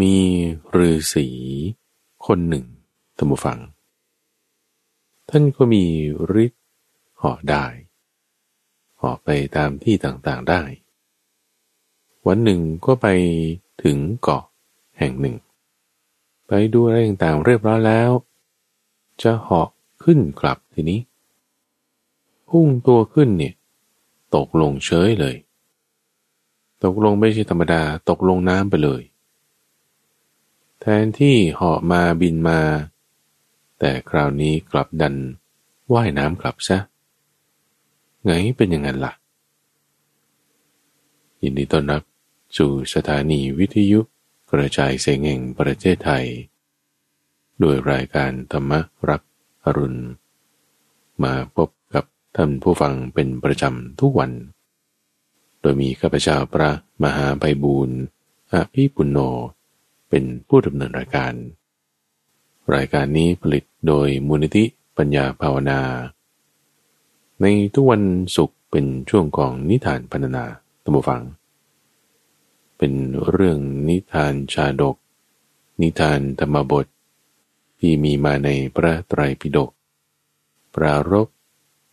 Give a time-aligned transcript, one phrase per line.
[0.00, 0.16] มี
[0.74, 1.28] ฤาษี
[2.26, 2.64] คนหนึ่ง
[3.18, 3.58] ธรรมฟัง
[5.30, 5.84] ท่านก็มี
[6.44, 6.62] ฤทธิ์
[7.16, 7.64] เหาะได้
[8.96, 10.62] เหาะไปตามที่ต่างๆได้
[12.26, 13.06] วันหนึ่งก็ไป
[13.82, 14.44] ถึงเกาะ
[14.98, 15.36] แห่งหนึ่ง
[16.46, 18.10] ไปดูอะไรต่างๆเรียบร้อยแล้ว
[19.22, 19.68] จะเหาะ
[20.02, 21.00] ขึ้นกลับทีนี้
[22.48, 23.54] พุ่งตัวขึ้นเนี่ย
[24.36, 25.36] ตกลงเฉยเลย
[26.84, 29.02] ตกลงไม่ใช่ธรรมดาตกลงน้ำไปเลย
[30.88, 32.60] แทนที่เหาะมาบินมา
[33.78, 35.14] แต่คราวนี้กลับดัน
[35.92, 36.78] ว่ายน้ำกลับซะ
[38.24, 39.12] ไงเป็นอย่างนั้นละ่ะ
[41.42, 42.02] ยินดีต้อนรับ
[42.56, 44.00] สู่สถานีวิทยุ
[44.50, 46.24] กระจายเสียงแห่งประเทศไทย
[47.60, 48.72] โดยรายการธรรม
[49.08, 49.22] รับ
[49.64, 50.02] อรุณ
[51.22, 52.04] มาพบกับ
[52.36, 54.30] ท่านผู้ฟังเป็นประจำทุกวัน
[55.60, 56.70] โดยมีข้าพเจ้าพระ
[57.02, 57.98] มหาไพบูรณ์
[58.52, 59.20] อภิปุณโญ
[60.08, 61.32] เป็นผู้ดำเนินรายการ
[62.74, 64.64] รายการนี้ผลิตโดยมูลนิธิ
[64.96, 65.80] ปัญญาภาวนา
[67.40, 68.02] ในทุกวัน
[68.36, 70.44] ศุกร์เป็นช่วงของนิทานพันนา
[70.84, 71.22] ตัมบูฟัง
[72.78, 72.92] เป็น
[73.30, 74.96] เรื่องนิทานชาดก
[75.82, 76.86] นิทานธรรมบท
[77.80, 79.70] ที่มีมาในพระไตรปิฎก
[80.74, 81.28] ปรารบ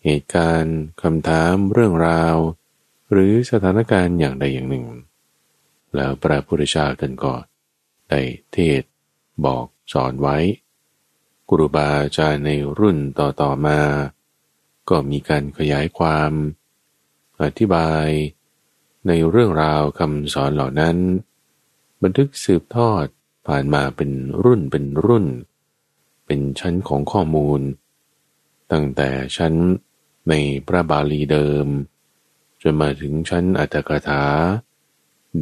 [0.03, 2.35] เหตุการณ์คำถามเรื่องราว
[3.11, 4.85] หรือสถานการณ์อย่างใดอย่างหนึ่ง
[5.95, 7.33] แล้วพระพุทธเจ้าท่านก็
[8.13, 8.21] ได้
[8.53, 8.83] เทศ
[9.45, 10.37] บอกสอนไว้
[11.49, 13.79] ครูบาอาจารย์ในรุ่นต่อๆมา
[14.89, 16.31] ก็มีการขยายความ
[17.41, 18.07] อธิบาย
[19.07, 20.97] ในเรื่องราวคำสอนเหล่านั้น
[22.01, 23.05] บันทึกสืบทอด
[23.47, 24.11] ผ่านมาเป็น
[24.43, 25.25] รุ่นเป็นรุ่น
[26.25, 27.61] เป็นชั้นของข้อมูล
[28.71, 29.53] ตั้งแต่ชั้น
[30.29, 30.33] ใน
[30.67, 31.67] พระบาลีเดิม
[32.61, 34.23] จนมาถึงชั้นอัตถกถา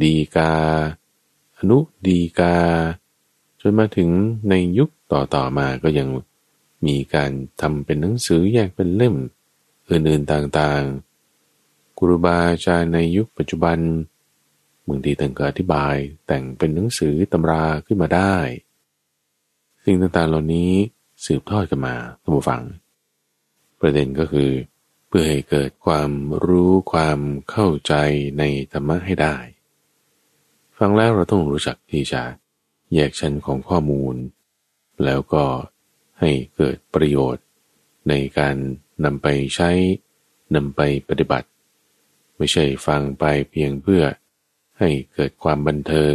[0.02, 0.52] ดีกา
[1.70, 2.56] นุดีกา
[3.60, 4.10] จนมาถึง
[4.48, 6.08] ในยุคต่อๆมาก็ยัง
[6.86, 9.14] มีการทำเป็นหนังสือแยกเป็นเล่ม
[9.88, 13.78] อื่นๆต่างๆครูบาอาจารย์ในยุคปัจจุบัน
[14.88, 15.96] บางทีท่านก็อธิบาย
[16.26, 18.34] แต่งเป็นหนังสือตำราขึ้นมาได้
[19.84, 20.72] สิ่งต่างๆเหล่านี้
[21.24, 22.62] สืบทอดกันมาท่านผู้ฟัง
[23.80, 24.50] ประเด็นก็คือ
[25.08, 26.10] เพื่อให้เกิดความ
[26.44, 27.18] รู้ความ
[27.50, 27.94] เข้าใจ
[28.38, 29.36] ในธรรมะให้ได้
[30.84, 32.22] ฟังแล้วเราต้องรู้จักที่จะ
[32.94, 34.14] แยกชั้นของข้อมูล
[35.04, 35.44] แล้วก็
[36.20, 37.44] ให้เกิดประโยชน์
[38.08, 38.56] ในการ
[39.04, 39.70] นำไปใช้
[40.54, 41.48] นำไปปฏิบัติ
[42.36, 44.02] ไม่ใช่ฟังไปเพียงเพื่อ
[44.78, 46.14] ให้เกิดความบันเทิง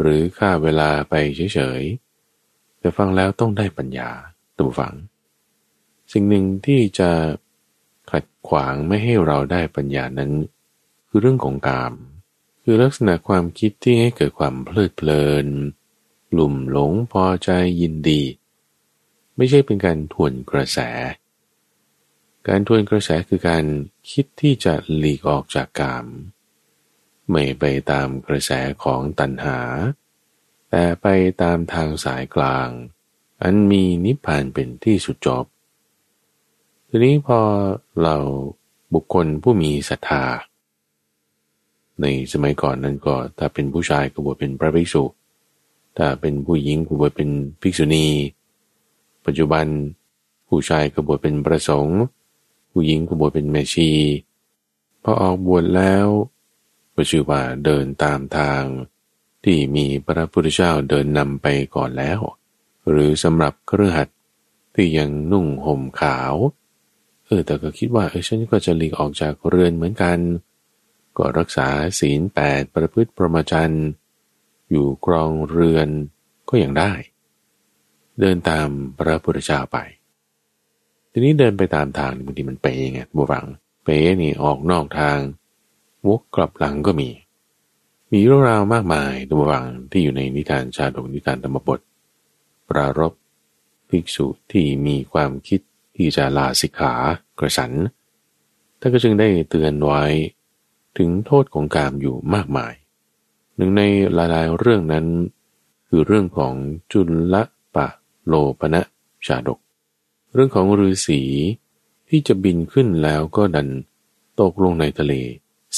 [0.00, 1.14] หรือค่าเวลาไป
[1.54, 4.10] เฉยๆแต่ฟังแล้วต้องได้ปัญญา
[4.58, 4.94] ตัวฟัง
[6.12, 7.10] สิ่งหนึ่งที่จะ
[8.10, 10.32] ขัดขวางไม่ให้เราได้ปัญญานั้น
[11.08, 11.94] คือเรื่องของกาม
[12.62, 15.46] คือลักษณะความคิดที่ให้เกิดความเพลิดเพลิน
[16.30, 17.50] กลุ่มหลงพอใจ
[17.80, 18.22] ยินดี
[19.36, 20.78] ไม่ใช่เป็นการทวนกระแส
[22.48, 23.64] การทวนกระแสคือการ
[24.10, 26.06] คิดที่จะหลีกออกจากกาม
[27.30, 28.50] ไม่ไปตามกระแส
[28.84, 29.58] ของตัณหา
[30.70, 31.06] แต่ไป
[31.42, 32.68] ตามทางสายกลาง
[33.42, 35.44] อันมีนิพพานเป็นที่สุดจบ
[36.88, 37.40] ทีนี้พอ
[38.02, 38.16] เรา
[38.94, 40.24] บุคคลผู้มีศรัทธา
[42.00, 45.04] ในสมัยก่อนนั้นก็ถ้าเป็นผู้ชายก็บวชเป็นพระภิกษุ
[45.96, 47.30] ถ้าเป็นผู้หญิงก็บวชเป็น
[47.60, 48.06] ภิกษุณี
[49.24, 49.66] ปัจจุบัน
[50.48, 52.00] ผู้ชายก็บวชเป็นประสงค์
[52.70, 53.90] ผู้หญิงก็บวชเป็นแม่ชี
[55.02, 56.06] พอออกบวชแล้ว
[56.94, 58.62] ก็ชื่อว่าเดินตามทาง
[59.44, 62.20] ที่มีพระพุทธเจ้าเดินนำไปก่อนแล้ว
[62.90, 64.08] หรือสำหรับเครือขัด
[64.74, 66.34] ที่ยังนุ่งห่มขาว
[67.26, 70.18] เออแต่ก็คิดว่าเออฉันก็จะหลีกออกจากเรือนเหมือนกัน
[71.16, 71.68] ก็รักษา
[72.00, 73.74] ศีลแปดประพฤติประมาจัน
[74.70, 75.88] อยู่กรองเรือน
[76.48, 76.92] ก็ยังได้
[78.20, 78.68] เดินตาม
[78.98, 79.78] พระพุทธเจ้าไป
[81.10, 83.46] ทีนี้เดินไปตามทางบางทีมันเป๋ไงบัวฟัง
[83.84, 85.18] เป๋นี่ออกนอกทาง
[86.06, 87.10] วกกลับหลังก็มี
[88.12, 91.80] มีเรื่องราวมากมายตัววังที่อยู่ในนิทานชาดกนิทานธรรมบท
[92.68, 93.12] ปรารบ
[93.88, 95.60] ภิกษุที่มีความคิด
[95.96, 96.92] ที่จะลาสิกขา
[97.38, 97.72] กระสัน
[98.80, 100.02] ท่านก็จึงได้เตือนไว้
[100.98, 102.74] ถึงโทษของกามอยู่มากมาย
[103.56, 103.82] หนึ่งใน
[104.14, 105.06] หลายๆเรื่องนั้น
[105.88, 106.54] คือเรื่องของ
[106.92, 107.00] จุ
[107.32, 107.34] ล
[107.74, 107.86] ปะ
[108.26, 108.82] โลปนะ
[109.26, 109.58] ชาดก
[110.34, 111.22] เรื่องของฤาษี
[112.08, 113.68] ที่จะบินขึ้นแล้วก็ดัน
[114.40, 115.12] ตกลงในทะเล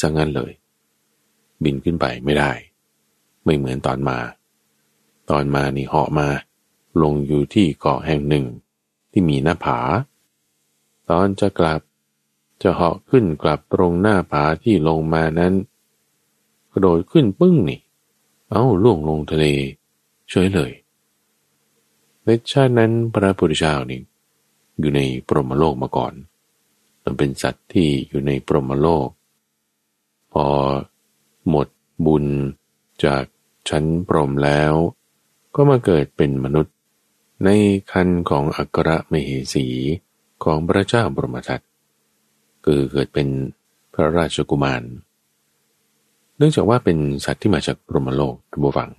[0.00, 0.52] สังั้นเลย
[1.64, 2.52] บินขึ้นไปไม่ได้
[3.44, 4.18] ไม่เหมือนตอนมา
[5.30, 6.28] ตอนมานี่เหาะมา
[7.02, 8.44] ลงอยู่ที่เกาะแห่งหนึ่ง
[9.12, 9.78] ที่มีหน้าผา
[11.10, 11.80] ตอนจะกลับ
[12.64, 15.54] จะเหาะขึ้นกลับตรงหน้าผาที่ลงมานั้น
[16.70, 17.80] กระโดดขึ้นปึ้งนี่
[18.50, 19.44] เอาล่วงลงทะเล
[20.30, 20.72] เฉยเลย
[22.24, 24.00] ในชาตินั้นพระพุทธเจ้านี่
[24.78, 26.12] อยู่ในปรมโลกมาก่อน
[27.02, 29.08] มันเป็นสัตว์ที่อยู่ในปรมโลก
[30.32, 30.46] พอ
[31.48, 31.68] หมด
[32.06, 32.26] บุญ
[33.04, 33.24] จาก
[33.68, 34.72] ชั้นปรมแล้ว
[35.54, 36.74] ก็มาเกิดเป็นมนุษย์
[37.44, 37.48] ใน
[37.92, 39.66] คันของอัครมเหสี
[40.44, 41.60] ของพระเจ้าบรมทัต
[42.64, 43.28] คือเกิดเป็น
[43.94, 44.82] พระราชกุมาร
[46.36, 48.90] เนื่องจากว่าเป็นสัตว์ที่มาจากพรหมโลกทุบฟัง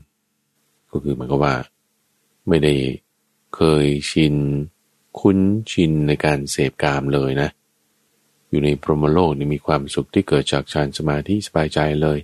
[0.92, 1.54] ก็คือเหมันก็ว่า
[2.48, 2.74] ไม่ได้
[3.56, 4.36] เคยชิน
[5.20, 5.40] คุ้น
[5.72, 7.50] ชินในการเสพกามเลยนะ
[8.50, 12.20] อยู่ในพรหมโลกนี่มีความสุขที่เกิดจากฌานสมาธิสบายใจเลย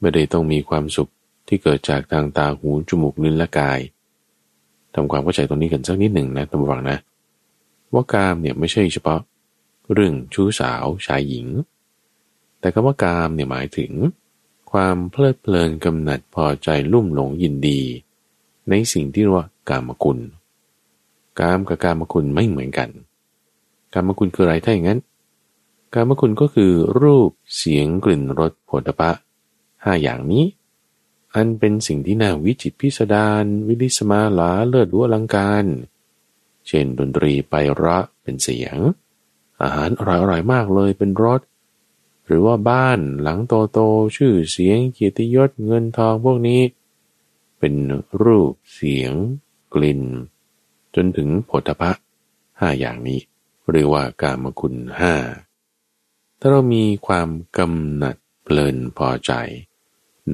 [0.00, 1.10] ไม่ได้ต้องมีความสุข
[1.48, 3.80] ที่เกิดจากทางตาหูจมูกลิ้นและกาย
[4.94, 6.98] ทำความเข้าใจตรงนี้กันสักนิดหนึ่งนะตำวังนะ
[7.92, 9.20] ว่ากามเนี่ยไม่ใช่เฉพาะ
[9.92, 11.46] เรื่องชู้สาวชายหญิง
[12.60, 13.92] แต่คำว่ากามเนี่ยหมายถึง
[14.70, 17.80] ความเพลิดเพลินกำหนัดพอใจลุ่มหลงยินดี
[18.68, 20.18] ในสิ่งที่เรียกว่ากามกุล
[21.40, 22.88] กามกับกามคุณไม่เหมือนกัน
[23.92, 25.00] กามคุณคืออะไรถ้าอย่างนั้น
[25.94, 29.22] กามคุณก็คือรูปเสียงกลิ่นรสผลิภัณฑ์
[29.84, 30.44] ห้าอย่างนี้
[31.34, 35.64] อันเป็นสิ่งที่น่าวิจิตพิสดารวิลิสมาลาเลิศวัวลังการ
[36.66, 38.76] เช่นดนตรีไประเป็นเสียง
[39.62, 41.40] อาหารอร่อยๆมากเลยเป็นรส
[42.26, 43.78] หรือว่าบ้านหลังโตโต
[44.16, 46.62] ชื่อเสียงเกียรติยศเงินทองพวกนี้
[47.58, 47.74] เป็น
[48.22, 49.12] รูปเสียง
[49.74, 50.02] กลิ่น
[50.94, 51.90] จนถึงโพธพะ
[52.58, 53.20] ห้าอย่างนี้
[53.72, 55.14] เรียกว่ากามคุณห้า
[56.38, 57.28] ถ้าเรามีความ
[57.58, 59.32] กำหนัดเพลินพอใจ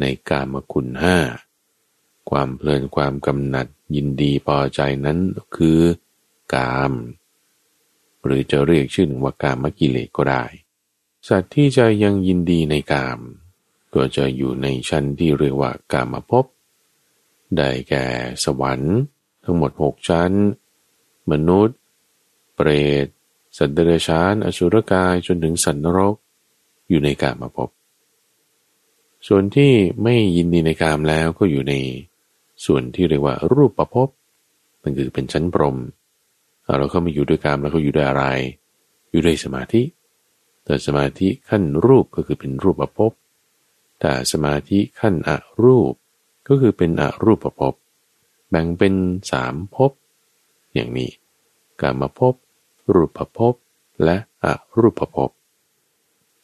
[0.00, 1.16] ในกามคุณห้า
[2.30, 3.66] ความเพลินความกำหนัด
[3.96, 5.18] ยินดีพอใจนั้น
[5.56, 5.80] คือ
[6.54, 6.92] กาม
[8.24, 10.44] หรือจะเรียกชื่อหนึ่งว่ากามกิเลสก็ได้
[11.28, 13.20] สัตว์ที่จะยังยินดีในกาม
[13.94, 16.44] ก็จะอยู่ในชั้นที่เรียกว่ากามภพ
[17.56, 18.04] ได้แก่
[18.44, 18.96] สวรรค์
[19.44, 20.32] ทั้งหมดหกชั้น
[21.30, 21.78] มนุษย์
[22.54, 22.68] เปร
[23.04, 23.06] ต
[23.56, 26.14] สัตว์เดรัจฉาน อสุรกายจนถึงสัตว์นรก
[26.88, 27.68] อยู่ในกามาพบ
[29.26, 29.72] ส่วนที่
[30.02, 31.74] ไม่ยินดีในกามแล้วก็อยู่ใน
[32.64, 34.08] ส่วนที่เรียกว่ารูปประพบ
[34.82, 35.76] มันคือเป็นชั้นพรม
[36.76, 38.24] เราเข้ามาอยู่ด้วยกามแล้วก็อยู่ด้วยอะไร
[39.10, 39.82] อยู่ด้วยสมาธิ
[40.64, 43.12] แต่สมาธิขั้นรูปก็คือเป็นรูปประพบ
[44.00, 45.30] แต่สมาธิขั้นอ
[45.62, 45.92] รูป
[46.48, 47.74] ก็คือเป็นอรูปประพบ
[48.50, 48.94] แบ่งเป็น
[49.30, 49.90] สามภพ
[50.74, 51.10] อย่างนี้
[51.80, 52.34] กามภพ
[52.94, 53.54] รูปภพ
[54.04, 54.46] และอ
[54.78, 55.30] รูปภพ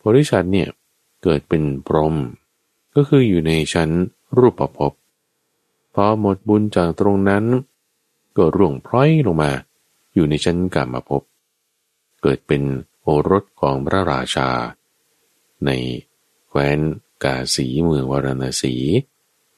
[0.04, 0.68] บริษัทเนี่ย
[1.22, 2.16] เกิดเป็นพรหม
[2.94, 3.90] ก็คืออยู่ในชั้น
[4.38, 4.92] รูปภพ
[5.94, 7.44] พอหมดบุญจากตรงนั้น
[8.36, 9.52] ก็ร่วงพร้อยลงมา
[10.14, 11.22] อยู่ในชั้นกามภพ
[12.22, 12.62] เกิดเป็น
[13.02, 14.48] โอรสของพระราชา
[15.66, 15.70] ใน
[16.48, 16.78] แคว้น
[17.24, 18.74] กาสีเมืองวารณสี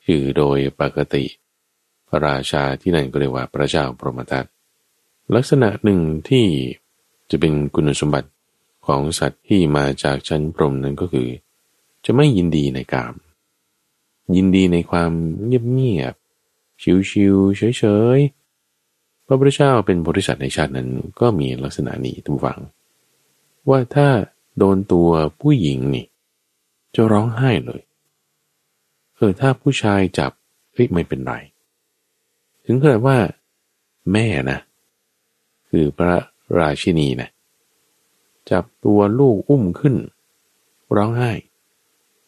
[0.05, 1.25] ชื่อโดยปกติ
[2.09, 4.45] พระราชาที่นั่นก็เรียกว่าพระเจ้าพรหมทัต
[5.35, 6.47] ลักษณะหนึ่งที่
[7.31, 8.31] จะเป็นคุณสมบัติ
[8.87, 11.29] ของสัตว์ที่มาจากชั้นพรหมนั้นก็คือ
[12.05, 13.15] จะไม่ยินดีในกาม
[14.37, 15.13] ยินดีในความ
[15.45, 17.85] เงียบๆชิวๆเฉ
[18.17, 18.42] ยๆ
[19.33, 20.89] ระพุทธเจ้าเป็นบริษัทในชาตินั้น
[21.21, 22.61] ก็มีลักษณะนี้ทุกฝัง
[23.69, 24.09] ว่าถ้า
[24.59, 25.09] โดนตัว
[25.41, 26.07] ผู้หญิงนี่
[26.95, 27.83] จะร้องไห้เลย
[29.17, 30.33] เออถ้าผู้ชายจับ
[30.73, 31.35] เฮ้ยไม่เป็นไร
[32.65, 33.19] ถึงขนาดว่า
[34.13, 34.59] แม่นะ
[35.69, 36.15] คือพระ
[36.59, 37.29] ราชินีนะ
[38.51, 39.95] จับตัวลูกอุ้มขึ้น
[40.97, 41.31] ร้องไห้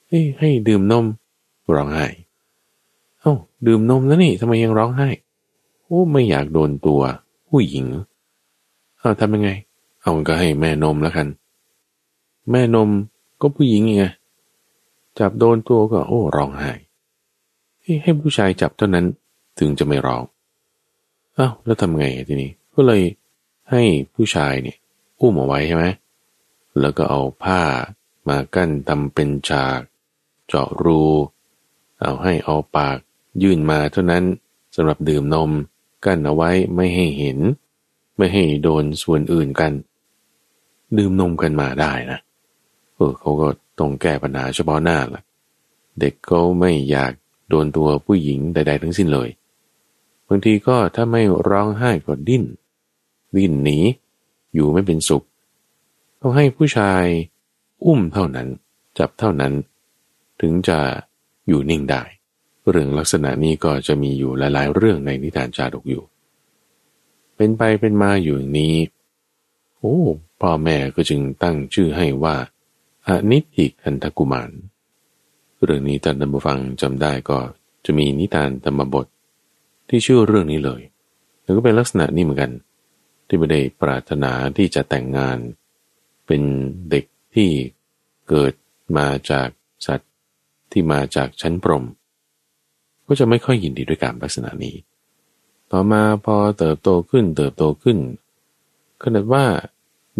[0.08, 1.04] ให้ให้ดื่มนม
[1.74, 2.06] ร้องไห้
[3.20, 3.34] เอ้า
[3.66, 5.08] ดื่มนมแล้วนี่ทำไมยังร้องไห้
[5.94, 7.02] อ้ไม่อยากโดนตัว
[7.48, 7.86] ผู้หญิง
[8.98, 9.50] เอาทำยังไง
[10.02, 11.28] เอาก็ให้แม่นมแล้วกัน
[12.50, 12.90] แม่นม
[13.40, 14.04] ก็ผู้หญิงไง
[15.18, 16.72] จับโดนตัวก็โอ้ร้องไห้
[18.02, 19.06] ให้ผู้ชายจับเท่านั้น
[19.58, 20.22] ถึงจะไม่ร้อง
[21.38, 23.02] อ้าวแล้วทำไงทีนี้ ก็เลย
[23.70, 23.82] ให้
[24.14, 24.76] ผู้ชายเนี่ย
[25.20, 25.84] อุ้มเอาไว้ใช่ไหม
[26.80, 27.60] แล้วก็เอาผ้า
[28.28, 29.80] มากั้นทำเป็นฉาก
[30.46, 31.02] เจาะรู
[32.00, 32.98] เอาให้เอาปาก
[33.42, 34.24] ยื่นมาเท่านั้น
[34.74, 35.50] สำหรับดื่มนม
[36.06, 37.38] กั้นเอาไว้ไม่ให้เห็น
[38.16, 39.72] ไม่ให้โดนส่วนอื่นกัน
[40.98, 42.18] ดื่มนมกันมาได้นะ
[42.94, 45.22] เออเขาก็ต้องแก้ปัญหาเฉพาะหน้าละ
[46.00, 47.12] เด็กเขาไม่อยาก
[47.48, 49.28] โดนตัวผู้หญิงใด ๆ ทั้งสิ้นเลย
[50.28, 52.44] บางทีก็ถ้าไม่ร้องไห้ก็ดิ้น
[53.36, 53.78] ดิ้นหนี
[54.54, 55.24] อยู่ไม่เป็นสุข
[56.20, 57.04] ต้องให้ผู้ชาย
[57.84, 58.48] อุ้มเท่านั้น
[58.98, 59.52] จับเท่านั้น
[60.40, 60.78] ถึงจะ
[61.48, 62.02] อยู่นิ่งได้
[62.70, 66.04] เรื่องลักษณะนี้ก็จะมีอยู่หลาย ๆ เรื่องในนิทานจาดกอยู่
[67.36, 68.76] เป็นไปเป็นมาอยู่อย่างนี้
[69.78, 69.98] โอ้
[70.40, 72.36] พ่อแม่ก็จึงตั้งชื่อให้ว่า
[73.06, 74.50] อนิติคันทกุมาร
[75.64, 77.38] เรื่องนี้ท่านผู้ฟังจำได้ก็
[77.84, 79.06] จะมีนิทานธรรมบท
[79.88, 80.82] ที่ชื่อเรื่องนี้เลย
[81.42, 82.52] แล้วก็เป็นลักษณะนี้เหมือนกัน
[83.26, 85.38] ที่ไม่ได้ปรารถนาที่จะแต่งงาน
[86.26, 86.42] เป็น
[86.90, 87.04] เด็ก
[87.34, 87.50] ที่
[88.28, 88.52] เกิด
[88.96, 89.48] มาจาก
[89.86, 90.12] สัตว์
[90.72, 91.84] ที่มาจากชั้นพรหม
[93.06, 94.76] ก็จะไม่ค่อยยินดีด้วยการลักษณะนี้
[95.70, 97.98] ต่อมาพอเติบโตขึ้นเติบโตขึ้น
[99.02, 99.44] ขนาดว่า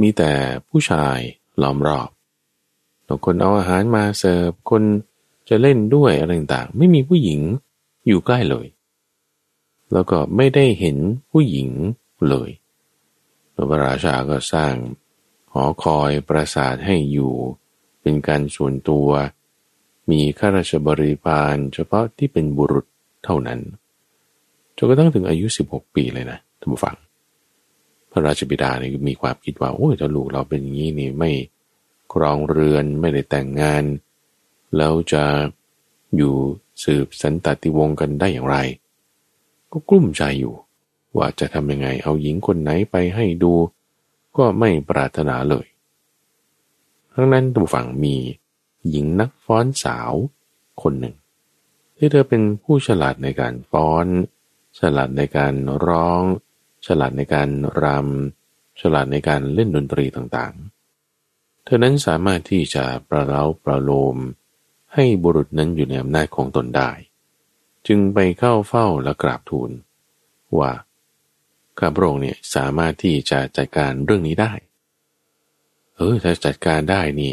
[0.01, 0.33] มีแต่
[0.69, 1.19] ผู้ชาย
[1.63, 2.09] ล้อมรอบ
[3.07, 4.83] บางคนเอาอาหารมาเสิร์ฟคน
[5.49, 7.41] จะเล่นด้วยอะไรต่างๆ ไม่มีผู้หญิง
[8.07, 8.67] อยู่ใกล้เลย
[9.93, 10.97] แล้วก็ไม่ได้เห็น
[11.31, 11.69] ผู้หญิง
[12.29, 12.51] เลย
[13.55, 14.75] พระราชาก็สร้าง
[15.53, 17.35] หอคอยปราสาทให้อยู่
[18.01, 19.09] เป็นการส่วนตัว
[20.11, 22.87] มีข้าราชบริพารเฉพาะที่เป็นบุรุษ
[23.25, 23.61] เท่านั้น
[24.77, 26.97] จนกระทั่งถึงอายุ 16 ปีเลยนะท่านผู้ฟัง
[28.11, 31.31] พระราชบิดาเนี่ยมีความคิดว่าโอ้ยถ้าลูกเราเป็นอย่างนี้นี่ไม่
[32.13, 33.85] ครองเรือนไม่ได้แต่งงาน
[34.77, 35.25] แล้วจะ
[36.17, 36.35] อยู่
[36.85, 38.57] สืบสันตติวงศ์กันได้อย่างไร
[39.73, 40.55] ก็กลุ้มใจอยู่
[41.17, 43.53] ว่าจะทำยังไงเอาหญิงคนไหนไปให้ดู
[44.37, 45.67] ก็ไม่ปรารถนาเลย
[47.15, 48.17] ทั้งนั้นตัวฝั่งมี
[48.91, 50.13] หญิงนักฟ้อนสาว
[50.83, 51.17] คนหนึ่ง
[51.97, 54.07] ที่เธอเป็นผู้ฉลาดในการฟ้อน
[54.79, 55.55] ฉลาดในการ
[55.87, 56.23] ร้อง
[56.87, 57.49] ฉลาดในการ
[57.83, 64.17] รำฉลาดในการเล่นดนตรีต่างๆ เธอนั้นสามารถที่จะประเล้าประโลม
[64.95, 66.91] ให้บุรุษนั้นอยู่ในอำนาจของตนได้
[67.87, 69.71] จึงไปเข้าเฝ้าและกราบทูล
[70.59, 70.73] ว่า
[71.79, 74.53] ข้าพระองค์เนี่ยสามารถที่จะจัดการเรื่องนี้ได้
[75.95, 77.33] เออถ้าจัดการได้นี่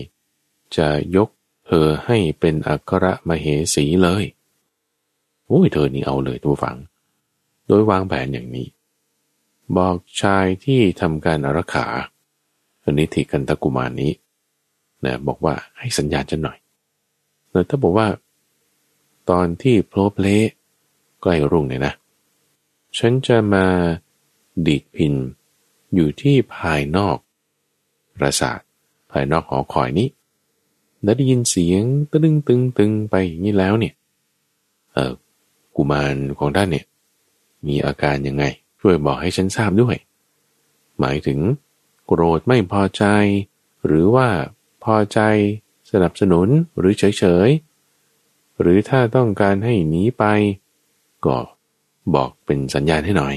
[0.78, 1.30] จะยก
[1.74, 4.24] เธอให้เป็นอัครมเหสีเลย
[5.48, 6.78] โอ้ยเธอนี่เอาเลยตัวฝัง
[7.68, 8.68] โดยวางแผนอย่างนี้
[9.78, 11.88] บอกชายที่ทำการอารักขา
[12.98, 14.12] นิธิกันตะกุมารนี้
[15.06, 16.58] นะบอกว่าให้สัญญาณฉันหน่อย
[17.50, 18.08] แต่ถ้าบอกว่า
[19.30, 20.28] ตอนที่โพลเพล
[21.22, 21.94] ใกล้รุ่งเนี่ยนะ
[22.98, 23.66] ฉันจะมา
[24.68, 25.14] ดีดพิน
[25.94, 27.18] อยู่ที่ภายนอก
[28.16, 28.60] ปราสาท
[29.12, 30.08] ภายนอกหอคอยนี้
[31.04, 33.94] แล้วได้ยินเสียงตึงตึงตึงไปอย่างนี้แล้วเนี่ย
[34.94, 35.14] เออ
[35.76, 36.86] กุมารของท่านเนี่ย
[37.68, 38.44] มีอาการยังไง
[38.80, 39.96] ช่วยบอกให้ฉันทราบด้วย
[41.00, 41.40] หมายถึง
[42.06, 43.04] โกรธไม่พอใจ
[43.86, 44.28] หรือว่า
[44.84, 45.20] พอใจ
[45.92, 50.24] สนับสนุนหรือเฉยๆหรือถ้าต้องการให้หนีไป
[51.26, 51.38] ก็
[52.16, 53.36] บอกเป็นสัญญาณให้หน่อย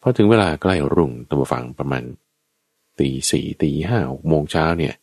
[0.00, 2.04] พอถึงเวลาใกล้รุ่งตัวฝังประมาณ
[2.98, 4.94] ตีสี่ตีห้าโมงเช้าเนี่ย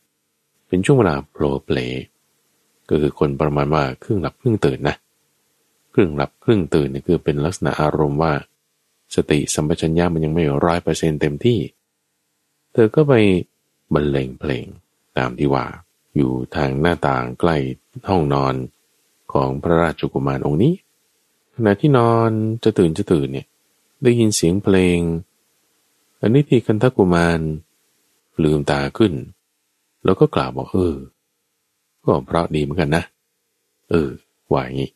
[0.67, 1.77] เป็นช่วงเวลาโปรเพล
[2.89, 4.95] ก็คือคนประมาณว่าครึ่งหลับครึ่งตื่นนะ
[5.93, 8.33] ครึ่งหลับครึ่งตื่นนี่คือเป็นลักษณะอารมณ์ว่า
[9.15, 11.59] สติสัมปชัญญะมันยังไม่ร้อยเปอร์เซ็นเต็มที่
[12.73, 13.13] เธอก็ไป
[13.93, 14.65] บรรเลงเพลง
[15.17, 15.65] ตามที่ว่า
[16.15, 17.57] อยู่ทางหน้าต่างใกล้
[18.09, 18.55] ห้องนอน
[19.33, 20.73] ของพระราชกุมารองค์นี้
[21.55, 22.29] ขณะที่นอน
[22.63, 23.47] จะตื่นจะตื่นเนี่ย
[24.03, 24.99] ได้ยินเสียงเพลง
[26.21, 27.39] อันนี้ที่คันทกุมาร
[28.43, 29.13] ลืมตาขึ้น
[30.05, 30.95] แล้วก็กล่าวบอกเออ
[32.05, 33.03] ก็เพราะดีเหมือนกันนะ
[33.89, 34.09] เออ
[34.51, 34.89] ว่าอย่างนี้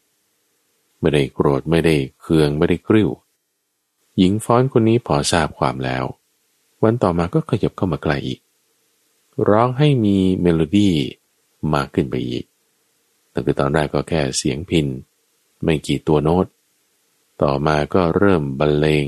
[1.00, 3.10] ไม่ได้โกรธไม่ได้เคืองไม่ได้กริ้ว
[4.18, 6.04] หญิงฟ้อนคนนี้พอทราบความแล้ว
[6.84, 8.40] วันต่อมาก็ขยับเข้ามาใกล้อีก
[9.50, 10.94] ร้องให้มีเมโลดี้
[11.74, 12.46] มากขึ้นไปอีก
[13.32, 14.88] แต่คือตอนแรกก็แค่เสียงพิน
[15.64, 16.46] ไม่กี่ตัวโน้ต
[17.42, 19.06] ต่อมาก็เริ่มบรรเลง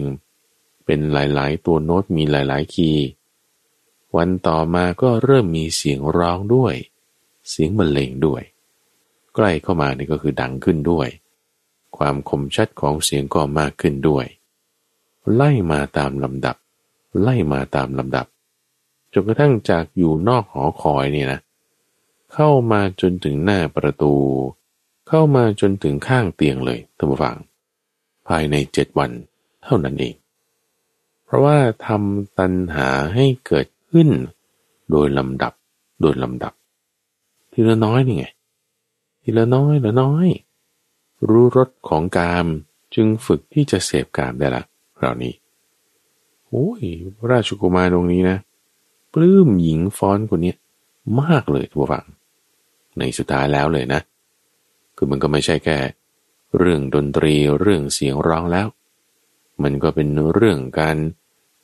[0.85, 3.05] เป็นหลายๆ ตัวโน้ตมีหลาย ๆ คีย์
[4.17, 6.75] วันต่อมาก็เริ่มมีเสียงร้องด้วย
[7.49, 8.41] เสียงบรรเลงด้วย
[9.35, 11.07] ใกล้เข้ามานี่ก็คือดังขึ้นด้วย
[11.97, 14.25] ความคมชัดของเสียงก็มากขึ้นด้วย
[15.33, 16.55] ไล่มาตามลำดับ
[17.21, 18.25] ไล่มาตามลำดับ
[19.13, 21.39] จนกระทั่งจากอยู่นอกหอคอยเนี่ยนะ
[22.33, 24.13] เข้ามาจนถึงหน้าประตู
[25.07, 27.35] เข้ามาจนถึงข้างเตียงเลยท่านผู้ฟัง
[28.27, 29.11] ภายในเจ็ดวัน
[29.63, 30.15] เท่านั้นเอง
[31.25, 34.09] เพราะว่าทำตัณหาให้เกิด ขึ้น
[34.91, 35.53] โดยลำดับ
[36.01, 36.53] โดยลำดับ
[37.51, 38.25] ทีละน้อยนี่ไง
[39.21, 40.27] ทีละน้อยละน้อย
[41.29, 42.47] รู้รสของกาม
[42.95, 44.63] จึงฝึกที่จะเสพกามได้ละ
[44.97, 45.33] คราวนี้
[46.47, 46.83] โอ้ย
[47.29, 48.37] ราชกุมารตรงนี้นะ
[49.13, 50.53] ปลื้มหญิงฟ้อนคนนี้
[51.21, 52.05] มากเลยทุกฝัง
[52.97, 54.01] ในสุดท้ายแล้วเลยนะ
[54.95, 55.77] คือมันก็ไม่ใช่แค่
[56.57, 58.67] เรื่องดนตรีเรื่องเสียงร้องแล้ว
[59.63, 60.97] มันก็เป็นเรื่องการ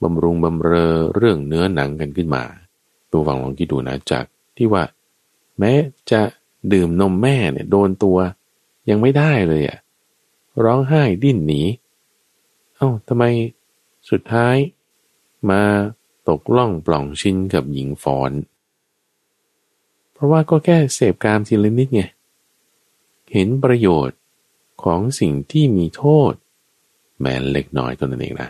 [0.03, 2.43] บำรุงบำเรอเรื่องเนื้อหนังกันขึ้นมา
[3.11, 4.25] ตัวฝังลองคิดดูนะจาก
[4.57, 4.83] ที่ว่า
[5.59, 5.71] แม้
[6.11, 6.21] จะ
[6.73, 8.17] ดื่มนมแม่เนี่ยโดนตัว
[8.89, 9.77] ยังไม่ได้เลยอะ่ะ
[10.63, 11.61] ร้องไห้ดิ้นหนี
[12.75, 13.23] เอา้าทำไม
[14.09, 14.55] สุดท้าย
[15.49, 15.61] มา
[16.29, 18.31] ตกล่องปล่องชิ้นกับหญิงฟอน
[20.13, 22.01] เพราะว่าก็แค่เสพกามทีละนิดไง
[23.33, 24.19] เห็นประโยชน์
[24.83, 26.33] ของสิ่งที่มีโทษ
[27.19, 28.49] แม้เล็กน้อยตัวนั้นเองนะ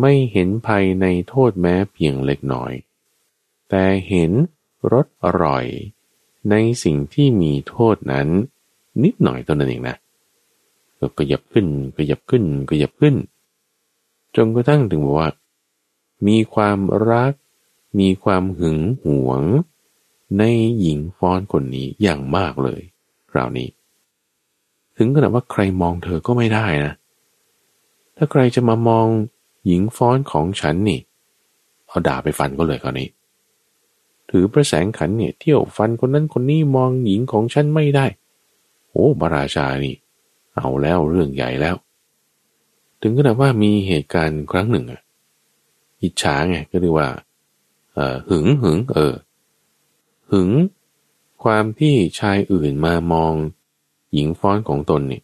[0.00, 2.72] ไม่เห็นภัยในโทษแม้เพียงเล็กน้อย
[3.70, 4.30] แต่เห็น
[4.92, 5.64] รสอร่อย
[6.50, 8.28] ในสิ่งที่มีโทษนั้น
[9.02, 9.96] นิดหน่อยตัวนั้นเองนะ
[10.98, 13.14] ก็ขยับขึ้นขยับขึ้นขยับขึ้น
[14.36, 15.30] จนกระทั่งถึงบอกว่า
[16.26, 16.78] มีความ
[17.10, 17.32] รัก
[18.00, 19.42] มีความหึงหวง
[20.38, 20.42] ใน
[20.80, 22.80] หญิงฟ้อนคนนี้อย่างมากเลย
[23.30, 23.68] คราวนี้
[24.96, 26.92] ถึงขนาดว่าใครมองเธอก็ไม่ได้นะ
[28.16, 29.06] ถ้าใครจะมามอง
[29.66, 31.00] หญิงฟ้อนของฉันนี่
[31.86, 33.08] เอาด่าไปฟันก็เลยคราวนี้
[34.30, 38.06] ถือประแสงขันเนี่ยเที่ยวฟันคนนั้นคนนี้มองหญิงของฉันไม่ได้
[38.90, 39.94] โอ้บาราชานี่
[40.56, 41.76] เอาแล้วเรื่องใหญ่แล้ว
[43.00, 45.00] ถึงขนาดว่ามีเหตุการณ์ครั้งหนึ่งอะ
[46.02, 47.08] อิจฉาไงก็เรียกว่า
[47.94, 49.14] เออหึงหึง เออ
[50.32, 50.50] หึง
[51.42, 53.34] ความที่ชายอื่นมามอง
[54.12, 55.20] หญิงฟ้อนของตนนี่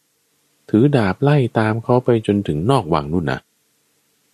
[0.71, 3.41] ถือดาบไล่ตามเขาไปจนถึงนอกวังนู่นนะ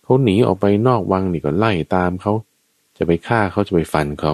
[0.05, 2.33] เขาหนีออกไปนอกวังนี่ก็ไล่ตามเขา
[2.97, 4.31] จะไปฆ่าเขาจะไปฟันเขา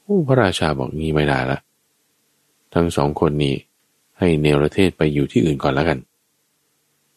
[0.00, 1.58] โอ้พระราชาบอกงี้ไม่ได้ละ
[2.74, 3.54] ทั้งสองคนนี้
[4.18, 5.98] ให้เนรเทศไปอยู่ที่อื่นก่อนแล้วกัน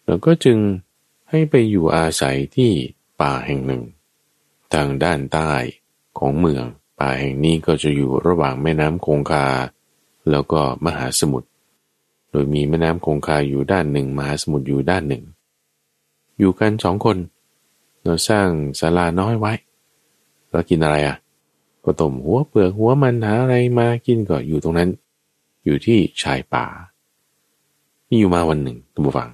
[0.05, 0.57] แล้วก็จึง
[1.29, 2.71] ให้ไปอยู่อาศัยที่
[3.21, 3.83] ป่าแห่งหนึ่ง
[4.73, 5.51] ทางด้านใต้
[6.17, 6.63] ของเมือง
[6.99, 9.47] ป่าแห่งนี้ก็จะอยู่ระหว่างแม่น้ำคงคา
[10.31, 11.47] แล้วก็มหาสมุทร
[12.29, 15.23] โดยมีแม่น้ำคงคาอยู่ด้านหนึ่ง มหาสมุทรอยู่ด้านหนึ่ง
[16.39, 17.17] อยู่กันสองคน
[18.03, 18.47] เราสร้าง
[18.79, 19.53] ศาลาน้อยไว้
[20.49, 21.17] แล้วกินอะไรอะ
[21.83, 24.89] ก็ต้มหัวเปลือกหัวมันหาอะไรมากินก็อยู่ตรงนั้น
[25.63, 26.65] อยู่ที่ชายป่า
[28.07, 29.29] มีอยู่มาวันหนึ่งท่านผู้ฟัง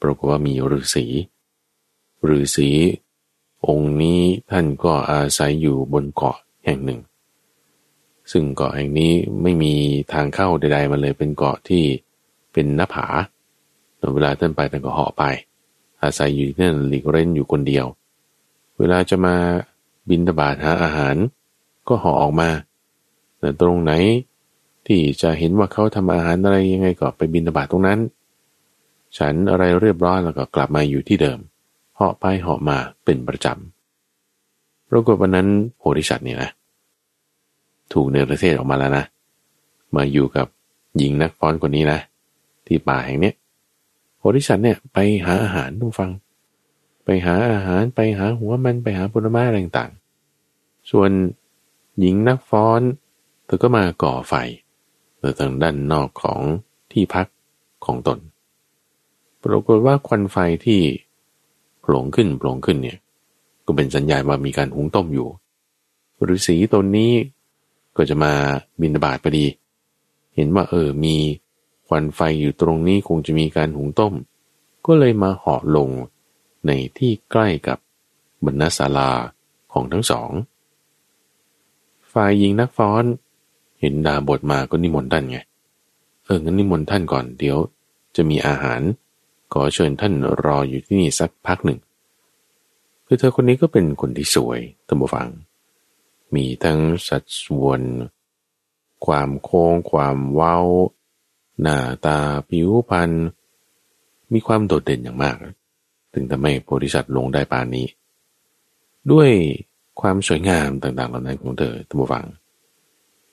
[0.00, 1.06] ปรากฏว่ามีฤาษี
[2.28, 2.70] ฤาษี
[3.66, 7.00] องค์นี้ท่านก็อาศัยอยู่บนเกาะแห่งหนึ่ง
[8.32, 9.74] ซึ่งเกาะแห่งนี้ไม่มี
[10.12, 11.84] ทางเข้าใดๆมาเลยเป็นเกาะที่
[12.52, 13.06] เป็นหน้าผา
[14.14, 15.24] เวลาท่านไปท่านก็เหาะไป
[16.02, 17.86] อาศัยอยู่ที่นั่นหลีกเร้นอยู่คนเดียว
[18.78, 19.34] เวลาจะมา
[20.08, 21.16] บินตบาดหาอาหาร
[21.88, 22.48] ก็หาะออกมา
[23.38, 23.92] แต่ตรงไหน
[24.86, 28.00] ที่จะเห็นว่าเขาทำอาหารอะไรยังไงก็ไปบินบาตตรงนั้น
[29.18, 31.38] ฉันอะไรเรียบร้อยแล้วก็กลับมาอยู่ที่เดิม
[31.96, 36.50] เหาะไปเหาะมาเป็นประจำปรากฏวันนั้นโพธิสัตว์เนี่ยนะ
[37.92, 39.04] ถูกเนรเทศออกมาแล้วนะ
[39.96, 40.46] มาอยู่กับ
[40.98, 41.98] หญิงนักฟ้อนคนนี้นะ
[42.66, 43.32] ที่ป่าแห่งนี้
[44.22, 46.10] โพธิสัตว์เนี่ยไปหาอาหารทุกฟัง
[47.04, 51.10] ไปหาอาหารไปหาหัวมันไปหาผลไม้อะไรต่างๆ ส่วน
[52.00, 52.80] หญิงนักฟ้อน
[53.44, 54.34] เธอก็มาก่อไฟ
[55.18, 56.40] หรือทางด้านนอกของ
[56.92, 57.26] ที่พัก
[57.84, 58.18] ของตน
[59.42, 60.80] ปรากฏว่าควันไฟที่
[61.80, 62.98] โผล่ขึ้นโผล่ขึ้นเนี่ย
[63.66, 65.28] ก็เป็นสัญญาณว่ามีการหุงต้มอยู่
[66.34, 67.12] ฤาษีตนนี้
[67.96, 68.32] ก็จะมา
[68.80, 69.46] บินบาตพอดี
[70.34, 71.16] เห็นว่าเออมี
[71.92, 74.14] วัน ไฟอยู่ตรงนี้คงจะมีการหุงต้ม
[74.86, 75.88] ก็เลยมาเหาะลง
[76.66, 77.78] ในที่ใกล้กับ
[78.44, 79.10] บรรณศาลา
[79.72, 80.30] ของทั้งสอง
[82.12, 83.04] ฝ่ายหญิงนักฟ้อน
[83.80, 85.38] เห็นดาบทมาก็นิมนต์ท่านไง
[86.24, 87.58] เอองั้นนิมนต์ท่านก่อนเดี๋ยว
[88.16, 88.80] จะมีอาหาร
[89.52, 91.78] ขอเชิญท่านรออยู่ที่นี่สักพักหนึ่ง
[93.06, 95.28] คือเธอคนนี้ก็เป็นคนที่สวยท่านผู้ฟัง
[96.34, 97.80] มีทั้งสัดส่วน
[99.06, 100.58] ความโค้งความเว้า
[101.62, 103.10] หน้าตาผิวพรรณ
[104.32, 105.36] มีความโดดเด่นอย่างมาก
[106.14, 107.86] ถึงทำให้โพธิสัตว์ลงได้ปานนี้
[109.12, 109.30] ด้วย
[110.00, 112.26] ความสวยงามต่างๆเหล่านั้นของเธอท่านผู้ฟัง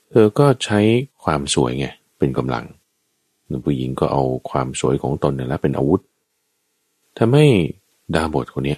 [0.09, 0.79] เธอก็ใช้
[1.23, 1.87] ความสวยไง
[2.19, 2.65] เป็นกำลัง
[3.65, 6.01] ผู้หญิงก็เอาความสวยของตนนี่แหละเป็นอาวุธ
[7.17, 7.47] ทำให้
[8.15, 8.77] ดาบทคนนี้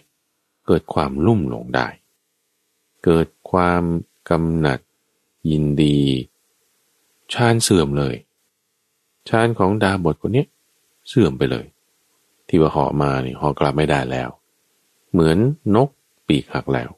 [0.67, 1.87] เกิดความลุ่มหลงได้
[3.05, 3.83] เกิดความ
[4.29, 4.79] กำหนัด
[5.51, 5.97] ยินดี
[7.33, 8.15] ชาญเสื่อมเลย
[9.32, 10.46] ชาญของดาบทคนนี้
[11.08, 11.65] เสื่อมไปเลย
[12.48, 14.30] ที่ว่าหอมาเนี่ยหอกลับไม่ได้แล้ว
[15.12, 15.38] เหมือน
[15.76, 15.89] นก
[16.28, 16.89] ปีกหักแล้ว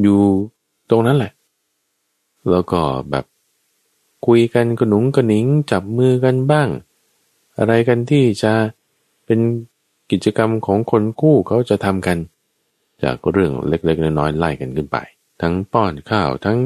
[0.00, 0.20] อยู่
[0.90, 1.32] ตรงนั้นแหละ
[2.50, 3.24] แล้วก็แบบ
[4.26, 6.68] คุยกันกระหนุงกระหนิงจับมือกันบ้าง
[7.58, 8.52] อะไรกันที่จะ
[9.26, 9.40] เป็น
[10.10, 12.18] กิจกรรมของคนคู่เขาจะทำกัน
[13.02, 14.96] จากเรื่องเล็กๆน้อยๆไล่กันขึ้นไป
[15.40, 16.58] ทั้งป้อนข้าวทั้ง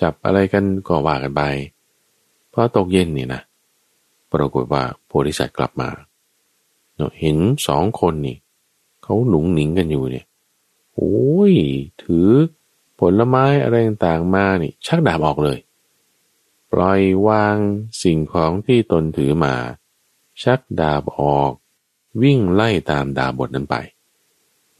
[0.00, 1.42] จับอะไรกันก็ว่ากันไป
[2.52, 3.42] พอตกเย็นนี่นะ
[4.34, 5.90] ปรากฏว่าโพธิสัตว์กลับมา
[7.20, 8.36] เห็นสองคนนี่
[9.02, 10.26] เขาหนุงหนิงกันอยู่เนี่ย
[10.96, 11.54] โอ้ย
[12.02, 12.28] ถือ
[12.98, 15.58] ผลไม้อะไรต่างๆมานี่ ชักดาบออกเลย
[16.72, 17.56] ปล่อยวาง
[18.02, 19.54] สิ่งของที่ตนถือมา
[20.42, 21.52] ชักดาบออก
[22.22, 23.76] วิ่งไล่ตามดาบทนั้นไป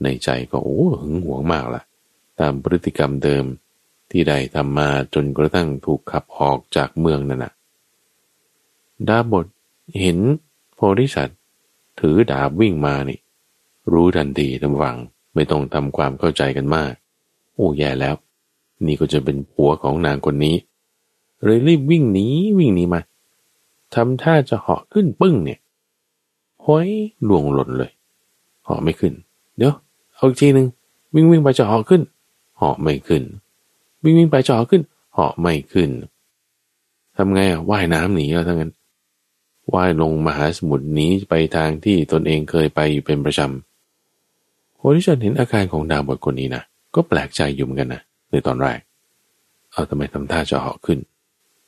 [0.03, 1.83] ในใจก็โอ้หึงหวงมากละ
[2.41, 3.45] ตามพฤติกรรมเดิม
[4.11, 7.53] ที่ได้ทำมาจนกระทั่งถูกขับออกจากเมืองนั่นนะ
[9.09, 9.47] ดาบท
[10.01, 10.19] เห็น
[10.75, 11.39] โพธิสัตว์
[12.01, 13.19] ถือดาบวิ่งมานี่
[13.93, 14.97] รู้ทันทีทำวัง
[15.35, 16.93] ไม่ต้องทำความเข้าใจกันมาก
[17.55, 18.15] โอ้แย่แล้ว
[18.87, 20.57] นี่ก็จะเป็นผัวของนางคนนี้
[21.43, 22.27] เลยรีบวิ่งหนี
[22.59, 23.01] วิ่งหนีมา
[23.95, 25.61] ทำท่าจะเหาะขึ้นปึ้งเนี่ย
[26.65, 26.89] ห้อย
[27.29, 27.91] ลวงหล่นเลย
[28.65, 29.13] เหาะไม่ขึ้น
[29.57, 29.73] เดี๋ยว
[30.15, 30.67] เอาอีกทีหนึ่ง
[31.15, 32.03] วิ่งวิ่งไปจะเหาะขึ้น
[32.59, 33.23] เหาะไม่ขึ้น
[34.03, 34.83] วิ่งวิ่งไปจะเหาะขึ้น
[35.15, 35.91] เหาะไม่ขึ้น
[37.17, 38.73] ทำไงอะว่ายน้ำหนีแล้วทั้งนั้น
[39.73, 46.63] ว่ายลงมหาสมุทรนี้ไปทางที่ตนเองเคยไปอยู่เป็นประจำโอทิชันเห็นอาการของดาวบทคนนี้นะ
[46.95, 48.79] ก็แปลกใจอยู่เหมือนกันนะในตอนแรก
[49.73, 50.99] เอาทำไมทำท่าจะเหาะขึ้น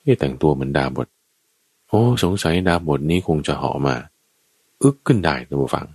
[0.02, 1.08] ที่แต่งตัวเหมือนดาวบท
[1.88, 3.94] โอ้สงสัยดาวบทนี้คงจะเหาะมา
[4.82, 5.86] อึกขึ้นได้ท่านผู้ฟัง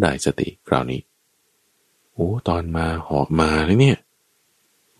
[0.00, 1.00] ได้สติคราวนี้
[2.12, 3.98] โอ้ตอนมาเหาะมาเลยเนี่ย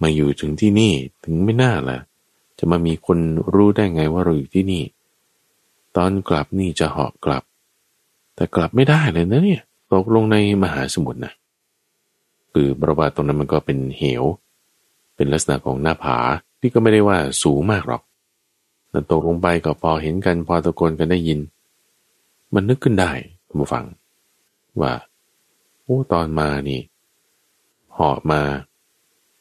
[0.03, 0.92] มาอยู่ถึงที่นี่
[1.25, 1.99] ถึงไม่น่าละ
[2.59, 3.18] จะมามีคน
[3.55, 4.83] รู้ได้ไงว่าเราอยู่ที่นี่
[5.96, 7.42] ตอนกลับนี่จะเหาะกลับ
[8.35, 11.33] แต่กลับไม่ได้เลยนะเนี่ยตกลงในมหาสมุทรนะ
[12.52, 14.24] คือประวัติตรงนั้นมันก็เป็นเหว
[15.16, 16.18] เป็นลักษณะของหน้าผา
[16.61, 18.02] ที่ก็ไม่ได้ว่าสูงมากหรอก
[18.90, 21.38] แต่ตกลงไปก็พอเห็นกันพอตะโกนกันได้ยิน
[22.54, 23.12] มันนึกขึ้นได้
[23.48, 23.85] คุณผู้ฟัง
[24.80, 24.92] ว่า
[25.83, 26.80] โอ้ตอนมานี่
[27.94, 28.42] เหาะมา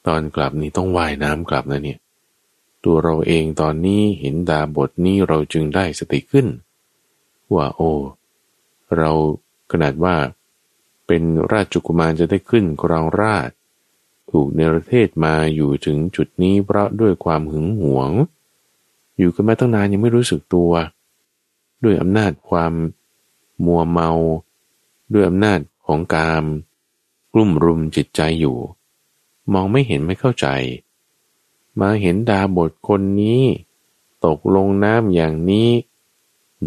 [0.08, 2.00] ตอนกลับนี่ต้องว่ายน้ำกลับนะเนี่ย
[2.86, 6.48] ตัวเราเองตอนนี้เห็นดาบทนี้เราจึงได้สติขึ้น
[7.56, 7.92] ว่าโอ้
[8.98, 9.12] เรา
[9.72, 10.16] ขนาดว่า
[11.08, 13.50] เป็นราชกุมารจะได้ขึ้นครองราช
[14.32, 18.12] ถูกเนรเทศมาอยู่ถึงจุดนี้เพราะด้วยความหึงหวง
[19.18, 20.72] อยู่กันมาตั้งนานยังไม่รู้สึกตัว
[21.84, 22.74] ด้วยอำนาจความ
[23.66, 24.12] มัวเมา
[25.14, 26.46] ด้วยอำนาจของกาม
[27.34, 28.58] กลุ่มรุมจิตใจอยู่
[29.54, 30.48] มองไม่เห็นไม่เข้าใจ
[31.82, 33.44] มาเห็นดาบทคนนี้
[34.26, 35.70] ตกลงน้ำอย่างนี้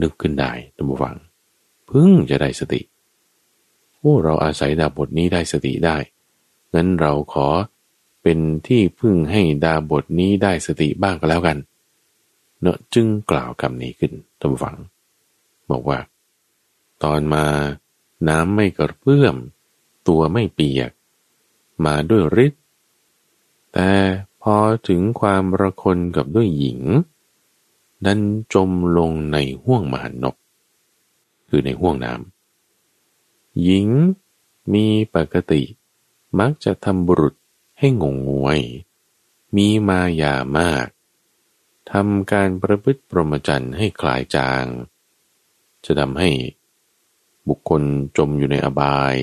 [0.01, 1.17] นึกขึ้นได้ตัมฟัง
[1.91, 2.81] พึ่งจะได้สติ
[3.99, 5.97] โอ้เราอาศัยดาบทนี้ได้สติได้
[6.75, 7.49] งั้นเราขอ
[8.23, 11.59] เป็นที่พึ่งให้ดาบทนี้ได้สติบ้างก็แล้วกัน
[12.61, 14.77] เนอะจึงกล่าวคำนี้ขึ้นตัมฟัง
[15.71, 15.99] บอกว่า
[17.03, 17.47] ตอนมา
[18.29, 19.37] น้ำไม่กระเพื่อม
[20.09, 20.91] ตัวไม่เปียก
[21.85, 22.63] มาด้วยฤทธิ์
[23.73, 23.91] แต่
[24.55, 26.81] อถึงความระคนกับด้วยหญิง
[28.05, 28.21] ดัน
[28.53, 30.37] จมลงในห่วงมหันนก
[31.49, 33.89] คือในห่วงน้ำหญิง
[34.73, 35.63] มีปกติ
[36.39, 37.35] มักจะทำบุรุษ
[37.79, 38.61] ให้งงงวย
[39.57, 40.87] มีมายามาก
[41.91, 44.65] ทำการประพฤติปรมจันทร์ให้คลายจาง
[45.85, 46.31] จะทำให้
[47.49, 47.83] บุคคล
[48.17, 49.17] จมอยู่ในอบาย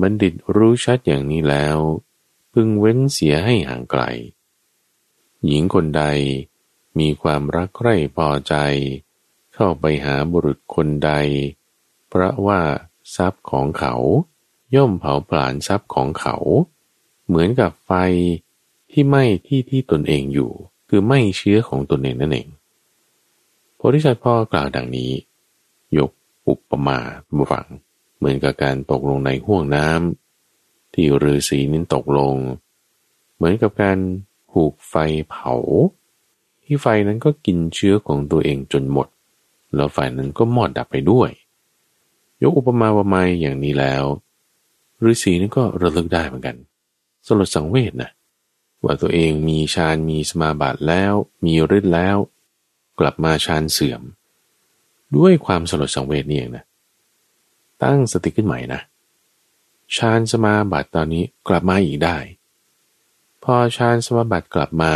[0.00, 1.78] บัณฑิตรู้ชัดอย่างนี้แล้ว
[2.52, 4.02] พึงเว้นเสียให้ห่างไกล
[5.46, 6.04] หญิงคนใด
[6.98, 8.54] มีความรักใคร่พอใจ
[9.54, 11.12] เข้าไปหาบุรุษคนใด
[12.08, 12.60] เพราะว่า
[13.16, 13.94] ทรัพย์ของเขา
[14.74, 16.36] ย่อมเผาผลาญทรัพย์ของเขา
[17.26, 17.92] เหมือนกับไฟ
[18.90, 20.50] ที่ไหม้ที่ที่ตนเองอยู่
[20.88, 22.48] คือไหม้เชื้อของตนเองนั่นเอง
[23.76, 25.12] โพธิสัตว์พ่อกล่าวดังนี้
[25.98, 26.10] ยก
[26.48, 26.98] อุปมา
[27.36, 27.66] บุฟัง
[28.18, 30.29] เหมือนกับการตกลงในห่วงน้ำ
[30.94, 32.34] ที่ฤาษีนิ้นตกลง
[33.34, 33.98] เหมือนกับการ
[34.50, 34.94] ผูกไฟ
[35.28, 35.54] เผา
[36.64, 39.08] ที่ไฟนั้นก็กินเชื้อของตัวเองจนหมด
[39.74, 41.30] แล้วไฟนั้นก็มอดดับไปด้วย
[42.42, 44.04] ยกอุปมาอุปไมยอย่างนี้แล้ว
[45.08, 46.56] ฤาษีนั้นก็ระลึกได้เหมือนกัน
[47.26, 48.10] สลดสังเวชนะ
[48.84, 51.12] ว่าตัวเองมีฌานมีสมาบัติแล้ว
[51.44, 52.16] มีฤทธิ์แล้ว
[53.00, 54.02] กลับมาฌานเสื่อม
[55.16, 56.64] ด้วยความสลดสังเวชนี่เองนะ
[57.82, 58.80] ตั้งสติขึ้นใหม่นะ
[59.96, 62.16] ฌานสมาบัติตอนนี้กลับมาอีกได้
[63.42, 64.92] พอฌานสมาบัติกลับมา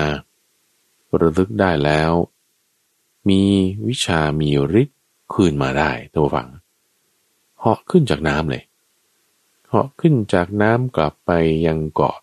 [1.20, 2.12] ระลึกได้แล้ว
[3.28, 3.42] มี
[3.86, 4.48] วิชามี
[4.82, 4.98] ฤทธิ์
[5.32, 6.48] คืนมาได้ตัวฝัง
[7.58, 8.64] เหาะขึ้นจากน้ำเลย
[9.68, 11.30] เหาะขึ้นจากน้ำกลับไป
[11.66, 12.16] ยังเกาะ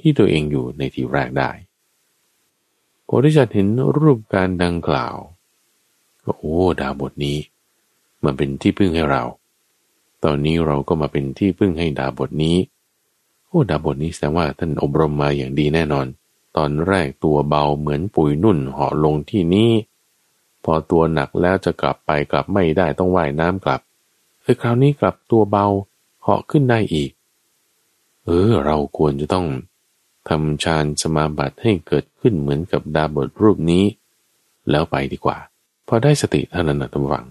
[0.00, 1.50] ที่ตัวเองอยู่ในที่แรกได้
[3.04, 5.16] โพธิสัตว์เห็นรูปการดังกล่าว
[6.24, 7.38] ก็โอ้ดาวบทนี้
[8.24, 9.22] มันเป็นที่พึ่งให้เรา
[10.26, 12.56] ตอนนี้เราก็มาเป็นที่พึ่งให้ดาบทนี้
[13.46, 16.06] โอ้ดาบทนี้แสดงว่าท่านอบรมมาอย่างดีแน่นอน
[16.56, 19.70] ตอนแรกตัวเบาเหมือนปุ๋ยนุ่นเหาะลงที่นี้
[20.64, 23.80] พอตัวหนักแล้วจะกลับไปกลับไม่ได้ต้องว่ายน้ำกลับ
[24.42, 25.66] เฮ้คราวนี้กลับตัวเบา
[26.22, 27.10] เหาะขึ้นได้อีก
[28.24, 29.46] เออ เราควรจะต้อง
[30.28, 33.84] ทำฌานสมาบัติให้เกิดขึ้นเหมือนกับดาบทรูปนี้
[34.70, 35.38] แล้วไปดีกว่า
[35.86, 37.26] พอได้สติเท่านั้นนะท่านฟัง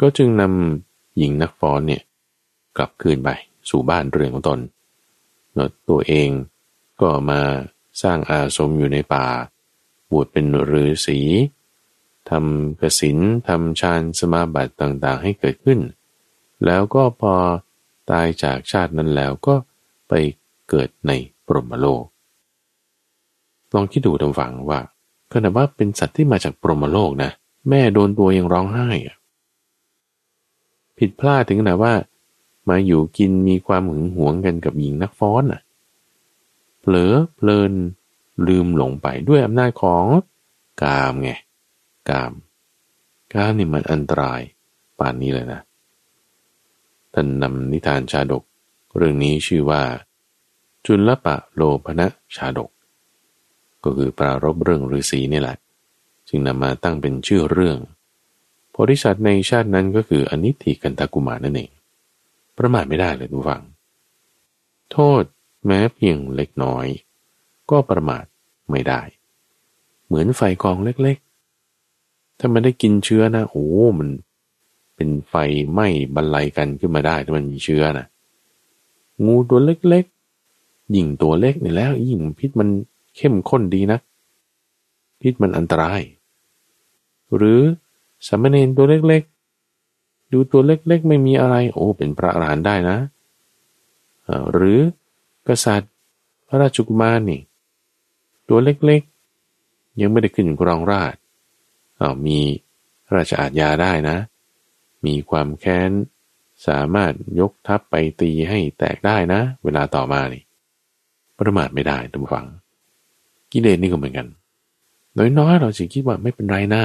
[0.00, 2.02] ก็จึงนำ หญิงนักฟ้อนเนี่ย
[2.76, 3.28] กลับคืนไป
[3.70, 4.58] สู่บ้านเรือนของตน
[5.54, 6.28] เนตัวเอง
[7.00, 7.40] ก็มา
[8.02, 9.26] สร้างอาสมอยู่ในป่า
[10.10, 11.20] บวชเป็นฤาษี
[12.30, 15.80] ทำกสินทำฌานสมาบัติต่างๆ ให้เกิดขึ้น
[16.64, 17.34] แล้วก็พอ
[18.10, 19.54] ตายจากชาตินั้นแล้วก็
[20.08, 20.12] ไป
[20.68, 21.12] เกิดใน
[21.46, 22.04] ปรมโลก
[23.74, 24.80] ลองคิดดูทำฝังว่า
[25.32, 27.30] ขณะว่าเป็นสัตว์ที่มาจากปรมโลกนะ
[27.68, 29.16] แม่โดนตัวยังร้องไห้อะ
[31.02, 31.94] ผิดพลาดถึงขนาดว่า
[32.68, 35.60] มาอยู่กินมีความหึงหวงกันกับหญิงนักฟ้อนอะ
[36.80, 37.72] เผลอเพลิน
[38.46, 40.06] ลืมหลงไปด้วยอำนาจของ
[40.82, 41.30] กามไง
[42.10, 42.32] กาม
[43.34, 44.40] กามนี่มันอันตราย
[44.98, 45.60] ป่านนี้เลยนะ
[47.12, 48.42] ท่านนำนิทานชาดก
[48.96, 49.82] เรื่องนี้ชื่อว่า
[50.84, 52.70] จุลปะโลภนะชาดก
[53.84, 55.56] ก็คือปรารบเรื่องฤาษีนี่แหละ
[56.28, 57.78] จึงนำมาตั้งเป็นชื่อเรื่อง
[58.72, 61.70] โพธิสัตว์ในชาตินั้นก็คืออนิธิกันตกุมารนั่นเอง
[62.58, 63.62] ประมาทไม่ได้เลยทุกฝัง
[64.92, 65.22] โทษ
[65.66, 66.86] แม้เพียงเล็กน้อย
[67.70, 68.24] ก็ประมาท
[68.70, 69.00] ไม่ได้
[70.06, 73.66] เหมือนไฟกองเล็กๆ ถ้ามันได้กินเชื้อนะโอ้
[73.98, 74.08] มัน
[74.94, 75.34] เป็นไฟ
[75.72, 78.06] ไหม้บรรลัยกันขึ้นมาได้ถ้ามันมีเชื้อนะ
[79.24, 82.68] งูตัวเล็กๆ ยิ่งตัวเล็กนี่แล้วยิ่งพิษมัน
[83.16, 83.98] เข้มข้นดีนะ
[85.20, 86.02] พิษมันอันตราย
[87.36, 87.60] หรือ
[88.26, 92.98] สามเณรตัวเล็กๆ ดูตัวเล็กๆ ไม่มีอะไร โอ้เป็นพระอรหันต์ได้นะ
[94.52, 94.78] หรือ
[95.48, 95.92] กษัตริย์
[96.48, 97.40] พระราชกุมารนี่
[98.48, 101.14] ตัวเล็กๆ ยังไม่ได้ขึ้นกรองราช
[101.98, 102.38] เอามี
[103.14, 104.16] ราชอาญาได้นะ
[105.06, 105.90] มีความแค้น
[106.66, 110.42] สามารถยกทัพไปตีให้แตกได้นะ เวลาต่อมานี่
[111.38, 112.46] ประมาทไม่ได้ทุกฝัง
[113.52, 114.26] กิเลสนี่ก็เหมือนกัน
[115.38, 116.84] น้อยๆ เราจะคิดว่าไม่เป็นไรหน้า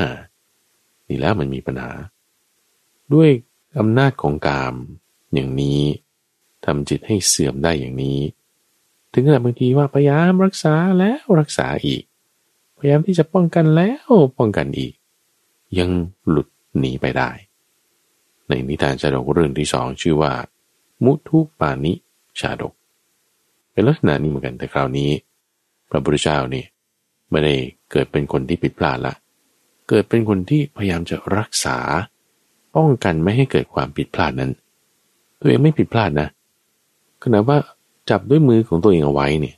[1.07, 1.91] นี่แล้วมันมีปัญหา
[3.13, 3.29] ด้วย
[3.79, 4.75] อำนาจของกาม
[5.33, 5.81] อย่างนี้
[6.65, 8.19] ทำจิตให้เสื่อมได้อย่างนี้
[9.11, 12.03] ถึงขนาดบางทีว่าพยายามรักษาแล้วรักษาอีก
[12.77, 14.93] พยายามที่จะป้องกันแล้วป้องกันอีก
[15.79, 15.89] ยัง
[16.29, 16.47] หลุด
[16.79, 17.29] หนีไปได้
[18.47, 20.33] ในนิทานชาดกเรื่องที่สองชื่อว่า
[21.03, 21.93] มุทุปานิ
[22.39, 22.73] ชาดก
[23.71, 25.09] เป็นลักษณะนี้เหมือนกันแต่คราวนี้
[25.89, 26.63] พระพุทธเจ้านี่
[27.31, 27.55] ไม่ได้
[27.91, 29.13] เกิดเป็นคนที่ผิดพลาดละ
[29.89, 31.77] เกิดเป็นคนที่พยายามจะรักษา
[32.75, 34.51] ป้องกันไม่ให้เกิดความผิดพลาดนั้น
[35.39, 36.27] ตัวเองไม่ผิดพลาดนะ
[37.23, 37.57] ขณะว่า
[38.09, 39.55] จับด้วยมือของตัวเองเอาไว้เนี่ย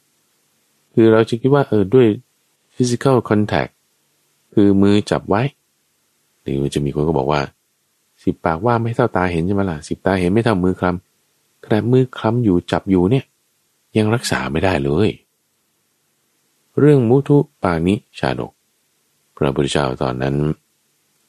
[0.93, 2.07] คือเราจะคิดว่าเออด้วย
[2.75, 3.71] physical contact
[4.53, 5.41] คือมือจับไว้
[6.41, 7.41] หรือจะมีคนก็บอกว่า
[8.23, 13.25] สิบปากว่าไม่เท่าตาเห็นใช่ไหมล่ะสิบตาเห็นไม่เท่ามือคลำขณะมือคลำอยู่จับอยู่เนี่ย
[13.97, 15.09] ยังรักษาไม่ได้เลย
[16.79, 18.51] เรื่องมุทุปานิชาดก
[19.39, 20.35] พระพุทธเจ้าตอนนั้น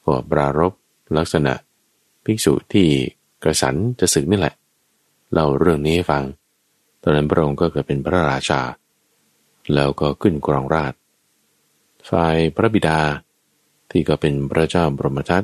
[0.04, 0.72] ก็ปรารบ
[1.16, 1.54] ลักษณะ
[2.24, 2.88] ภิกษุที่
[3.42, 4.54] กระสันจะศึกนี่แหละ
[5.32, 6.24] เล่าเรื่องนี้ให้ฟัง
[7.02, 8.60] ตอนนั้นพระองค์ก็เกิดเป็นพระราชา
[9.74, 10.92] แล้วก็ขึ้นกรองราช
[12.10, 12.98] ฝ่ายพระบิดา
[13.90, 15.42] ที่ก็เป็นพระเจ้าบรมทัต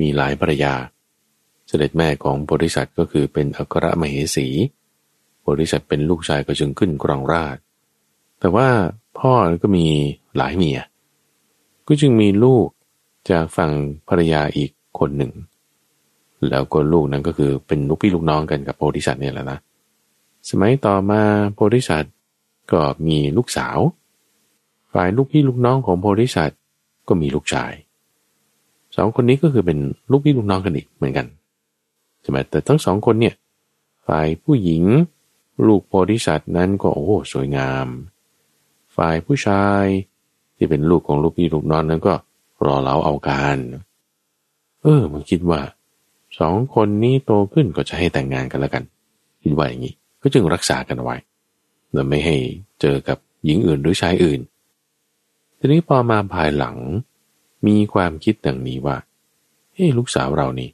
[0.00, 0.74] มีหลายภรรยา
[1.68, 4.46] เสด็จแม่ของโพธิสัตว์ก็คือเป็นอัครมเหสี
[5.40, 7.56] โพธิสัตว์เป็นลูกชายก็จึงขึ้นกรองราช
[8.40, 8.68] แต่ว่า
[9.18, 9.86] พ่อก็มี
[10.36, 10.78] หลายเมีย
[11.88, 12.66] ก็จึงมีลูก
[13.30, 13.72] จากฝั่ง
[14.08, 15.32] ภรรยาอีกคนหนึ่ง
[16.48, 19.58] แล้วก็ลูกนั้นก็คือเป็นลูกพี่ลูกน้องกันกับโพธิสัตว์เนี่ยแหละนะ
[20.48, 21.22] สมัยต่อมา
[21.54, 22.14] โพธิสัตว์
[22.72, 23.78] ก็มีลูกสาว
[24.92, 26.58] ฝ่ายลูกพี่ลูกน้องของโพธิสัตว์
[27.08, 27.72] ก็มีลูกชาย
[28.96, 29.78] สองคนนี้ก็คือเป็น
[30.10, 31.26] ลูกพี่ลูกน้องกันอีกเหมือนกัน
[32.20, 33.34] ใช่ไหมแต่ทั้งสองคนเนี่ย
[34.06, 34.82] ฝ่ายผู้หญิง
[35.66, 37.86] ลูกโพธิสัตว์นั้นก็โอ้สวยงาม
[38.96, 39.84] ฝ่ายผู้ชาย
[40.58, 42.14] ที่เป็นลูกของลูกพี่ลูกน้องนั้นก็
[42.64, 43.58] รอเล้าเอาการ
[44.82, 45.60] เออ มันคิดว่า
[46.38, 48.82] สองคนนี้โตขึ้นก็จะให้แต่งงานกันแล้วกัน
[49.42, 51.16] คิดว่าอย่างนี้ ก็จึงรักษากันไว้
[51.92, 52.36] และไม่ให้
[52.80, 54.40] เจอกับหญิงอื่นหรือชายอื่น
[55.58, 56.76] ทีนี้พอมาภายหลัง
[57.66, 58.96] มีความคิดดังนี้ว่า
[59.72, 60.70] เฮ้ลูกสาวเรานี่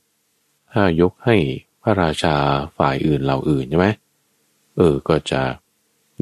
[0.72, 1.36] ถ้ายกให้
[1.82, 2.34] พระราชา
[2.78, 3.88] ฝ่ายอื่นเราอื่นใช่ไหม
[4.76, 5.42] เออ ก็จะ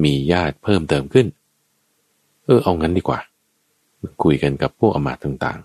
[0.04, 1.26] มีญาติเพิ่มเติมขึ้น
[2.44, 3.20] เออ เอางั้นดีกว่า
[4.22, 5.60] คุยกันกับพวกอมาตต่าง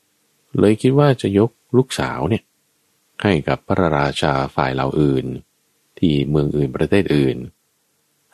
[0.00, 2.42] ๆ เลยคิดว่าจะยกลูกสาวเนี่ย
[3.22, 5.26] ให้กับพระราชาฝ่ายเราอื่น
[5.98, 7.36] ที่เมืองอื่นประเทศอื่น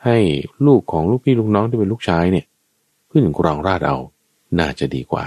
[0.05, 0.17] ให้
[0.65, 2.45] ลูกของลูกพี่ลูกน้องที่เป็นลูกชายเนี่ย
[3.11, 3.97] ขึ้นกรองราชเอา
[4.59, 5.25] น่าจะดีกว่า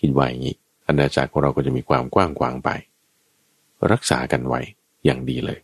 [0.00, 2.68] คิดว่าอย่างนี้อาณาจักรของเราก็จะมีความกว้างขวางไป
[3.92, 4.60] รักษากันไว้
[5.04, 5.60] อย่างดีเลย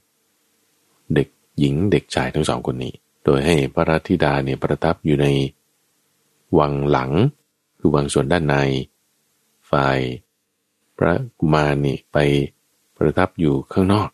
[1.14, 5.26] เด็กหญิงเด็กชายทั้งสองคนนี้ โดยให้พระราธิดาเนี่ยประทับอยู่ใน
[6.58, 7.10] วังหลัง
[7.84, 8.54] คือวางส่วนด้านใน
[9.70, 9.98] ฝ่าย
[10.96, 12.18] พระกุมารนี่ไป
[12.96, 14.08] ประทับอยู่ข้างนอก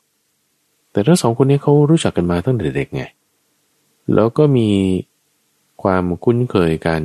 [0.92, 3.02] แต่ทั้งสองคนนี้เขารู้จักกันมาตั้งแต่เด็กไง
[4.14, 4.70] แล้วก็มี
[5.82, 7.02] ความคุ้นเคยกัน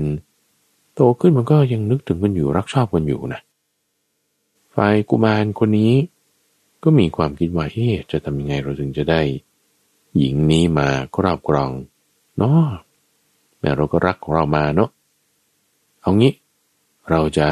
[0.96, 3.42] โตขึ้นมันก็ยังนึกถึงกันอยู่รักชอบกันอยู่นะ
[4.76, 5.94] ฝ่ายกุมารคนนี้
[6.84, 9.22] ก็มีความคิดว่าเอ๊จะทำยังไงเราถึงจะได้
[10.18, 11.72] หญิงนี้มาครอบครอง
[12.38, 12.66] เนาะ
[13.60, 14.90] แม่เราก็รักของเรามาเนาะ
[16.02, 16.34] เอางี้
[17.10, 17.48] เราจะ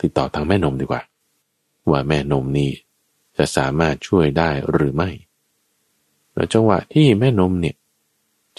[0.00, 1.02] ติดต่อทางแม่นมดีกว่า
[1.90, 2.70] ว่าแม่นมนี้
[3.36, 5.10] จะสามารถช่วยได้หรือไม่
[6.34, 7.76] แล้วจังหวะที่แม่นมเนี่ย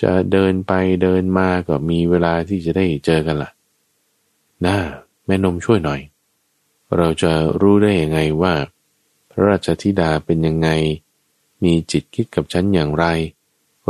[0.02, 3.52] จะเดินไปเดินมาก็มีเวลาที่จะได้เจอกันละ่ะ
[4.66, 4.78] น่า
[5.26, 6.02] แม่นมช่วยหน่อย
[6.98, 8.54] เราจะรู้ได้ยังไงว่า
[9.32, 10.70] พระราชธิดาเป็นยังไง
[11.64, 13.06] มีจิตคิดกับฉันอย่างไร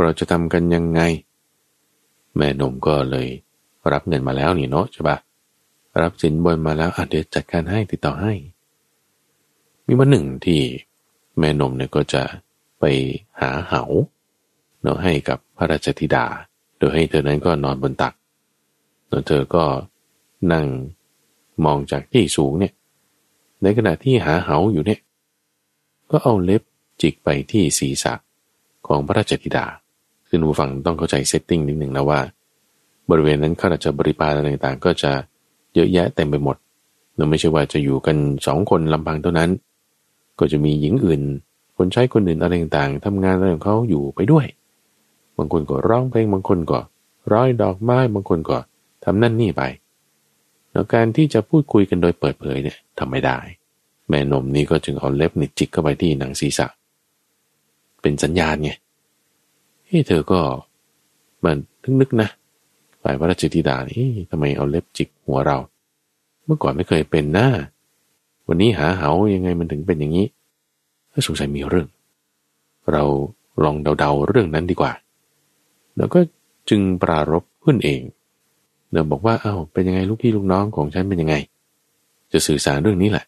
[0.00, 1.00] เราจะทำกันยังไง
[2.36, 3.28] แม่นมก็เลย
[3.92, 5.16] รับเงินมาแล้วนี่เนาะใช่ปะ
[6.02, 8.32] รับสินบนมาแล้วอะเดี๋ยวจัดการให้ติดต่อให้
[9.86, 10.60] มีวันหนึ่งที่
[11.38, 12.22] แม่นมเนี่ยก็จะ
[12.78, 12.84] ไป
[13.40, 13.82] หาเหา
[14.82, 16.24] เนาะให้กับพระราชธิดา
[16.78, 18.14] โดยให้เธอนั้นก็นอนบนตัก
[19.08, 19.64] แล้วเธอก็
[20.52, 20.66] นั่ง
[21.64, 22.72] มองจากที่สูงเนี่ย
[23.62, 25.00] ในขณะที่หาเหาอยู่เนี่ย
[26.10, 26.62] ก็เอาเล็บ
[27.00, 28.14] จิกไปที่ศีรษะ
[28.86, 29.66] ของพระราชธิดา
[30.28, 32.20] คือผู้ฟังต้องเข้าใจเซตติ้งนิดหนึ่งนะว่า
[33.10, 35.12] บริเวณนั้นข้าราชบริพารอะไรต่างๆ ก็จะ
[35.76, 36.56] เยอะแยะเต็มไปหมด
[37.16, 39.50] เราไม่ใช่ว่าจะอยู่กันสองคนลำพังเท่านั้น
[40.38, 41.20] ก็จะมีหญิงอื่น
[41.76, 44.46] คนใช้คนอื่นอะไรต่างๆทำงานอะไรของเขาอยู่ไปด้วย
[45.36, 46.78] บางคนก็ร้องเพลงบางคนก็
[47.32, 48.58] ร้อยดอกไม้บางคนก็
[49.04, 49.62] ทำนั่นนี่ไป
[50.72, 53.38] แล้วการที่จะพูดคุยกันโดยเปิดเผยเนี่ยทำไม่ได้
[54.08, 56.66] แม่นมนี้ก็จึงเอาเล็บนิจิกเข้าไปที่หนังศีรษะ
[58.02, 58.70] เป็นสัญญาณไง
[59.86, 60.40] เฮ้เธอก็
[61.44, 61.56] มัน
[62.00, 62.28] นึกๆนะ
[63.08, 65.58] ฝ่ายพระราชธิดานี่ทำไมเอาเล็บจิกหัวเรา
[66.44, 67.48] เมื่อก่อนไม่เคยเป็นหน้า
[68.48, 70.26] วันนี้หาเหายังไงมันถึงเป็นอย่างนี้
[71.12, 71.88] ถ้าสงสัยมีเรื่อง
[72.92, 73.02] เรา
[73.62, 74.92] ลองเดาๆเรื่องนั้นดีกว่า
[75.96, 76.20] แล้วก็
[76.70, 78.00] จึงปรารบขึ้นเอง
[78.90, 81.34] เดิมบอกว่าเอา้าเป็นยังไงลูกพี่ลูกน้องของฉันเป็นยังไง
[82.32, 83.24] จะสื่อสารเรื่องนี้แหละ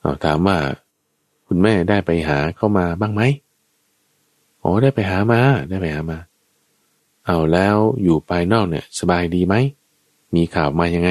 [0.00, 0.56] เอาถามว่า
[1.46, 3.22] คุณแม่ได้ไปหาเข้ามาบ้างไหม
[4.60, 6.18] โอ้ได้ไปหามาได้ไปหามา
[7.26, 9.54] เอาแล้วอยู่ภายนอกเนี่ย สบายดีไหม
[10.34, 11.10] มีข่าวมายังไง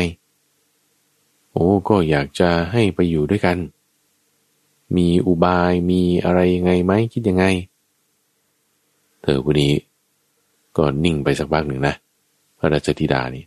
[1.51, 3.58] โอ้ก็อยากจะให้ไปอยู่ด้วยกัน
[4.97, 7.45] มีอุบายมีอะไรยังไงไหมคิดยังไง
[9.21, 9.73] เธอคนนี้
[10.78, 11.95] ก็นิ่งไปสักพักหนึ่งนะ
[12.58, 13.45] พระราชธิดานี่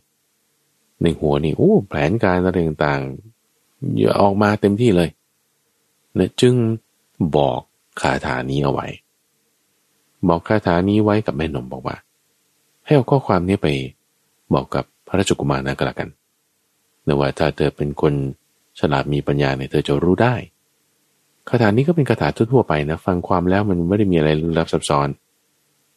[1.01, 5.09] ในหัวนี่โอ้แผนการอะไรต่างๆอย่าออกมาเต็มที่เลย
[6.15, 6.55] เนี่ยจึง
[7.35, 7.59] บอก
[8.01, 8.87] คาถานี้เอาไว้
[10.27, 11.97] บอกคาถานี้ไว้กับแม่นมบอกว่า
[12.89, 13.67] ให้เอาข้อความนี้ไป
[14.53, 16.09] บอกกับพระราชกุมารนะก็แล้วกัน
[17.03, 18.13] เนื่อว่าถ้าเธอเป็นคน
[18.79, 20.35] ฉลาดมีปัญญาเนี่ยเธอจะรู้ได้
[21.47, 25.07] คาถานี้ก็เป็นคาถาทั่วไปนะ ฟังความแล้วมันไม่ได้มีอะไรลึกลับซับซ้อน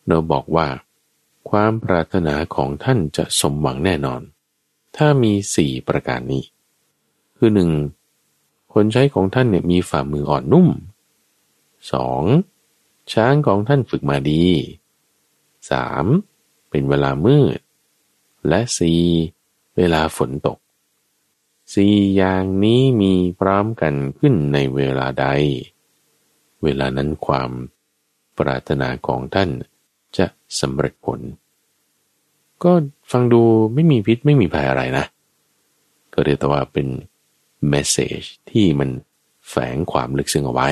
[0.06, 0.66] เนบอกว่า
[1.50, 4.20] ความปรารถนาของท่านจะสมหวังแน่นอน
[4.96, 6.42] ถ้ามีสี่ประการนี้
[7.36, 7.70] คือหนึ่ง
[8.72, 10.68] คนใช้ของท่านเนี่ยมีฝ่ามืออ่อนนุ่ม
[11.92, 12.22] สอง
[13.12, 14.44] ช้างของท่านฝึกมาดี
[15.70, 16.06] สาม
[16.72, 17.60] เป็นเวลามืด
[18.48, 19.00] และสี่
[19.76, 20.58] เวลาฝนตก
[21.74, 25.26] สี่อย่างนี้มีพร้อมกันขึ้นในเวลาใด
[26.62, 27.50] เวลานั้นความ
[28.38, 29.50] ปรารถนาของท่าน
[30.16, 30.26] จะ
[30.60, 31.20] สำเร็จผล
[32.64, 32.72] ก็
[33.12, 33.42] ฟังดู
[33.74, 35.04] ไม่มีพิษไม่มีภัยอะไรนะ
[36.14, 36.86] ก็เรียกว่าเป็น
[37.68, 38.90] เมสเซจที่มัน
[39.48, 40.68] แฝงความลึกซึ้งเอาไว้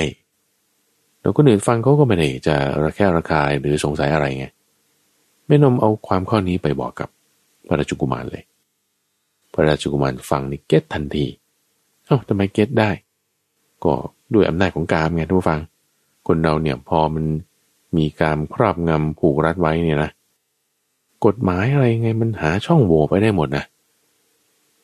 [1.20, 4.46] แล้วคนอื่นฟังเขาก็ไม่ได้จะระแคะระคายหรือสงสัยอะไรไง
[5.50, 7.08] แม่นมเอาความข้อนี้ไปบอกกับ
[7.66, 8.42] พระราชกุมารเลย
[9.52, 11.26] พระราชกุมารฟังนี่เก็ตทันที
[12.04, 12.90] เอ้าทำไมเก็ตได้
[13.84, 13.94] ก็
[14.34, 15.60] ด้วยอำนาจของกามไงทุกฟัง
[16.26, 17.24] คนเราเนี่ยพอมัน
[17.96, 20.10] มีการครอบงำผูกรัดไว้เนี่ยนะ
[21.24, 23.64] กฎหมายอะไรไงมันหาช่องโหว่ไปได้หมดนะ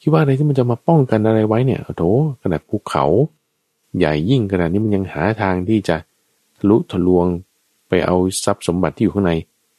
[0.00, 2.02] คิดว่าอะไรที่มันจะมาป้องกันอะไรไว้เนี่ยโถ
[2.42, 3.04] ขนาดภูเขา
[3.96, 5.96] ใหญ่ยิ่งขนาดนี้มันยังหาทางที่จะ
[6.56, 7.26] ทะลุทะลวง
[7.88, 9.32] ไปเอาทรัพย์สมบัติที่อยู่ข้างใน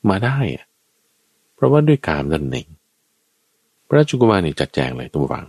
[0.10, 0.67] มาได้อะ
[1.58, 2.68] เพราะว่าด้วยกามนั่นเอง
[3.88, 5.46] พระจุกุมารนี่จัดแจงเลยตัวฟัง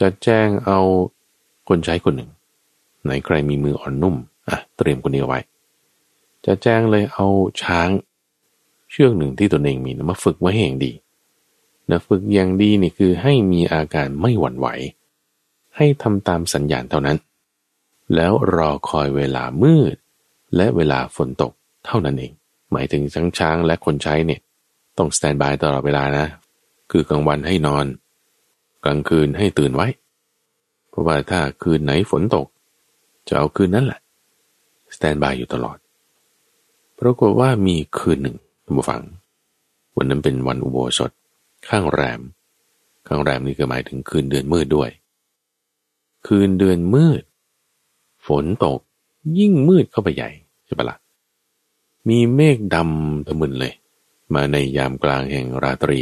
[0.00, 0.80] จัดแจงเอา
[1.68, 2.30] คนใช้คนหนึ่ง
[3.04, 4.16] ไหนใครมีมืออ่อนนุ่ม
[4.48, 5.40] อะเตรียมคนนี้เอาไว้
[6.46, 7.26] จะแจงเลยเอา
[7.62, 7.88] ช้าง
[8.90, 10.92] เชือกหนึ่งที่ตนเองมีนะมาฝึกไว้อย่างดี
[11.90, 14.68] นะฝึกอย่างดีนี่คือให้มีอาการไม่หวั่นไหว
[15.76, 17.18] ให้ทำตามสัญญาณเท่านั้น
[18.14, 19.96] แล้วรอคอยเวลามืด
[20.56, 21.52] และเวลาฝนตก
[21.86, 22.32] เท่านั้นเอง
[22.72, 24.40] หมายถึงช้างช้างและคนใช้เนี่ย
[24.98, 26.26] ต้องสแตนบายตลอดเวลานะ
[26.90, 27.86] คือกลางวันให้นอน
[28.84, 29.88] กลางคืนให้ตื่นไว้
[30.88, 32.46] เพราะว่าถ้าคืนไหนฝนตก
[33.28, 34.00] จะเอาคืนนั้นแหละ
[34.96, 35.78] สแตนบายอยู่ตลอด
[36.98, 39.02] ปรากฏว่ามีคืนหนึ่งท่านผู้ฟัง
[39.96, 41.10] วันนั้นเป็นวันอุโบสถ
[41.68, 42.20] ข้างแรม
[43.06, 44.90] ข้างแรมนี่ก็หมายถึงคืนเดือนมืดด้วย
[46.26, 47.22] คืนเดือนมืด
[48.26, 48.80] ฝนตก
[49.38, 50.30] ยิ่งมืดเข้าไปใหญ่
[50.66, 50.98] ใช่ปะละ่ะ
[52.08, 53.72] มีเมฆดำทะมึนเลย
[54.34, 56.00] มาในยามกลางแห่งราตรี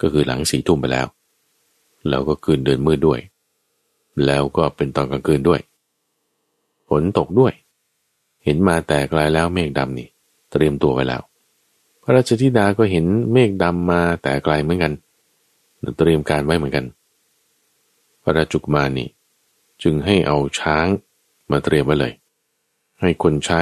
[0.00, 1.06] ก็คือหลังสี่ทุ่มไปแล้ว
[2.08, 3.20] แล้วก็คืนเดินมืดด้วย
[4.26, 5.60] แล้วก็เป็นตอนกลางคืนด้วย
[6.88, 7.52] ฝนตกด้วย
[8.44, 10.08] เห็นมาแต่ไกลแล้วเมฆดำนี่
[10.52, 11.22] เตรียมตัวไว้แล้ว
[12.02, 14.92] พระราชธิดาก็เห็นเมฆดำมาแต่ไกลเหมือนกัน
[15.98, 16.84] เตรียมการไว้เหมือนกัน
[18.22, 19.08] พระราชุกมานี่
[19.82, 20.86] จึงให้เอาช้าง
[21.50, 22.12] มาเตรียมไว้เลย
[23.00, 23.60] ให้คนใช้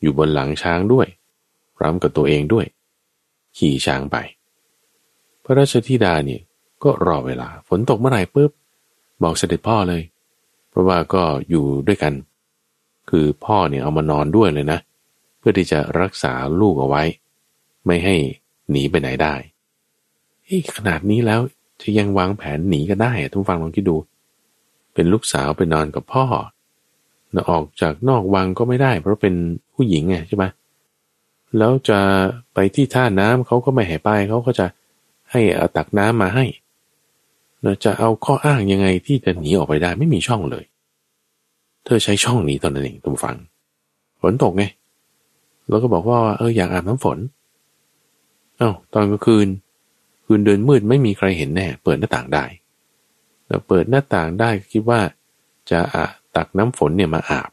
[0.00, 1.06] อยู่บนหลังช้างด้วย
[1.76, 2.66] พร้อมกับตัวเองด้วย
[3.58, 4.16] ขี่ช้างไป
[5.44, 6.42] พระราชธิดาเนี่ย
[6.82, 8.50] ก็รอเวลา ฝนตกเมื่อไหร่ปุ๊บ
[9.22, 10.02] บอกเสด็จพ่อเลย
[10.70, 12.12] เพราะว่าก็อยู่ด้วยกัน
[13.10, 14.78] คือพ่อเนี่ยเอามานอนด้วยเลยนะ
[15.38, 17.02] เพื่อที่จะรักษาลูกเอาไว้
[17.86, 18.16] ไม่ให้
[18.70, 19.34] หนีไปไหนได้
[20.76, 21.40] ขนาดนี้แล้ว
[21.82, 23.96] จะยังวางแผนหนีก็ได้ทุกฟังลองคิดดู
[24.94, 26.26] เป็นลูกสาวไปนอนกับพ่อ
[27.34, 29.34] นะออกจากนอกวังก็ไม่ได้ เพราะเป็น
[29.74, 30.44] ผู้หญิงไงใช่ไหม
[31.56, 32.00] แล้วจะ
[32.54, 34.66] ไปที่ท่าน้ำเขาก็ไม่ให้ไปเขาก็จะ
[35.30, 36.44] ให้เอาตักน้ำมาให้
[37.62, 40.64] เราจะเอาข้ออ้างยังไงที่จะหนีออกไปได้ไม่มีช่องเลย
[41.84, 43.36] เธอใช้ช่องนี้ตอนนั้นเองทุกฟัง
[44.20, 44.64] ฝนตกไง
[45.68, 47.18] แล้วก็บอกว่าเอออยากอาบน้ำฝน
[48.58, 49.48] เอา้าตอนกลางคืน
[50.24, 52.44] คืนเดินมืดไม่มีใครเห็นแน่ เปิดหน้าต่างได้
[53.46, 55.00] เราเปิดหน้าต่างได้คิดว่า
[55.70, 56.04] จะอา
[56.36, 57.50] ตักน้ำฝนเนี่ยมาอาบ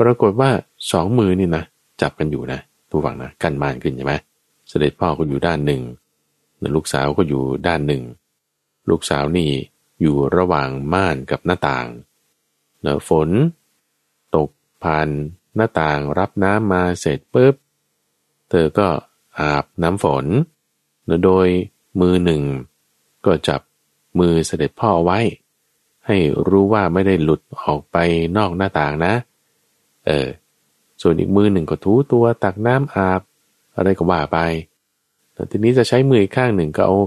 [0.00, 0.50] ปรากฏว่า
[0.92, 1.64] สองมือนี่นะ
[2.02, 4.14] จับกันอยู่นะทุกฝั่งนะกันมานขึ้นใช่ไหม
[4.68, 5.82] เสด็จพ่อก็อยู่ด้านหนึ่ง
[6.76, 8.02] ลูกสาวก็อยู่ด้านหนึ่ง
[8.90, 9.50] ลูกสาวนี่
[10.00, 11.86] อยู่ระหว่างม่านกับหน้าต่าง
[12.82, 13.28] เนฝน
[14.34, 14.48] ตก
[14.82, 15.08] ผ่าน
[15.56, 17.54] หน้าต่างรับน้ำมาเสร็จปุ๊บ
[18.50, 18.88] เธอก็
[19.40, 20.26] อาบน้ำฝน
[21.24, 21.48] โดย
[22.00, 22.42] มือหนึ่ง
[23.26, 23.60] ก็จับ
[24.18, 25.18] มือเสด็จพ่อไว้
[26.06, 26.16] ให้
[26.48, 27.96] รู้ว่าไม่ได้หลุดออกไป
[28.36, 29.12] นอกหน้าต่างนะ
[30.06, 30.26] เออ
[31.02, 33.20] ส่วนอีกมือหนึ่งก็ทูตัวตักน้ำอาบ
[33.76, 34.38] อะไรก็ว่าไป
[35.34, 36.98] แต่ทีนี้จะใช้มือข้างหนึ่งก็เอา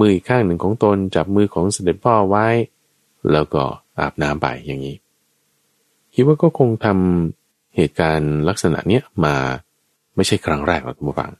[0.00, 2.46] มือข้างหนึ่งของตนจับมือของเสด็จพ่อไว้
[3.32, 3.62] แล้วก็
[3.98, 4.96] อาบน้ำไปอย่างนี้
[6.14, 9.36] คิดว่าก็คงทำเหตุการณ์ลักษณะเนี้ยมา
[10.16, 11.32] ไม่ใช่ครั้งแรกหรอกทุกฝัง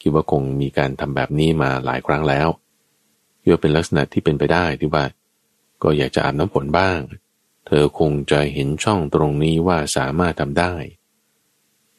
[0.00, 2.48] คิดว่าคงมีการทำแบบนี้มาหลายครั้งแล้ว
[3.40, 5.04] คิดว่าเป็นลักษณะที่เป็นไปได้ที่ว่า
[5.82, 6.98] ก็อยากจะอาบน้ำฝนบ้าง
[7.66, 10.74] เธอคงจะเห็นช่องตรงนี้ว่าสามารถทำได้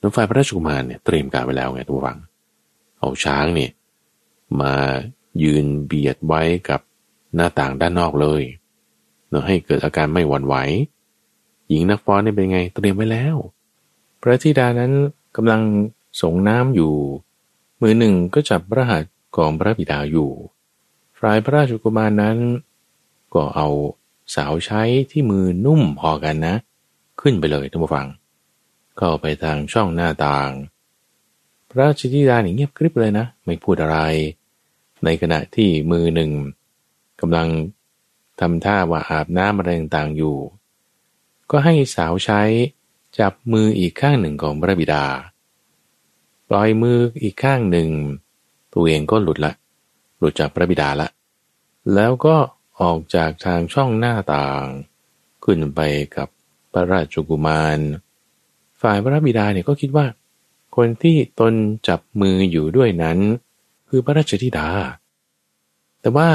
[0.02, 2.20] น้ำไฟพระราชกุมารเนี่ยเตรียมการไว้แล้วไงทุกฝัง
[3.00, 3.72] เอาช้างเนี่ย
[4.62, 4.74] มา
[5.44, 6.82] ยืนเบียดไว้กับ
[7.36, 8.42] หน้าต่างด้านนอกเลย
[9.28, 10.56] เพื่อให้เกิดอาการไม่หวั่นไหว
[11.70, 13.36] หญิงนักฟ้อนเนี่ยเป็นไงเตรียมไว้แล้ว
[14.22, 14.92] พระธิดานั้น
[15.36, 15.62] กำลัง
[16.22, 16.94] ส่งน้ำอยู่
[17.82, 20.30] มือหนึ่งก็จับพระหัตถ์ของพระบิดาอยู่
[21.20, 22.38] ฝ่ายพระราชกุมารนั้น
[23.34, 23.68] ก็เอา
[24.36, 24.82] สาวใช้
[25.12, 26.56] ที่มือนุ่มพอกันนะ
[27.22, 28.08] ขึ้นไปเลยท่านผู้ฟัง
[29.00, 30.52] ก็ไปทางช่องหน้าต่าง
[31.70, 34.00] พระชิติดาเงียบกริบเลยนะ ไม่พูดอะไร
[35.04, 36.32] ในขณะที่มือหนึ่ง
[37.22, 37.48] กำลัง
[38.40, 40.38] ทำท่าว่าอาบน้ำอะไรต่างๆอยู่
[41.52, 42.42] ก็ให้สาวใช้
[43.20, 45.06] จับมืออีกข้างหนึ่งของพระบิดา
[46.50, 47.90] ปล่อยมืออีกข้างหนึ่ง
[48.74, 49.54] ตัวเองก็หลุดละ
[50.18, 51.08] หลุดจากพระบิดาละ
[51.94, 52.36] แล้วก็
[52.82, 54.66] ออกจากทางช่องหน้าต่าง
[55.44, 55.80] ขึ้นไป
[56.16, 56.28] กับ
[56.72, 57.80] พระราชกุมาร
[58.82, 60.06] ฝ่ายพระบิดาเนี่ยก็คิดว่า
[60.76, 61.54] คนที่ตน
[61.88, 63.20] จับมืออยู่ด้วยนั้น
[63.90, 64.68] คือพระราชธิดา
[66.02, 66.30] แต่ว่า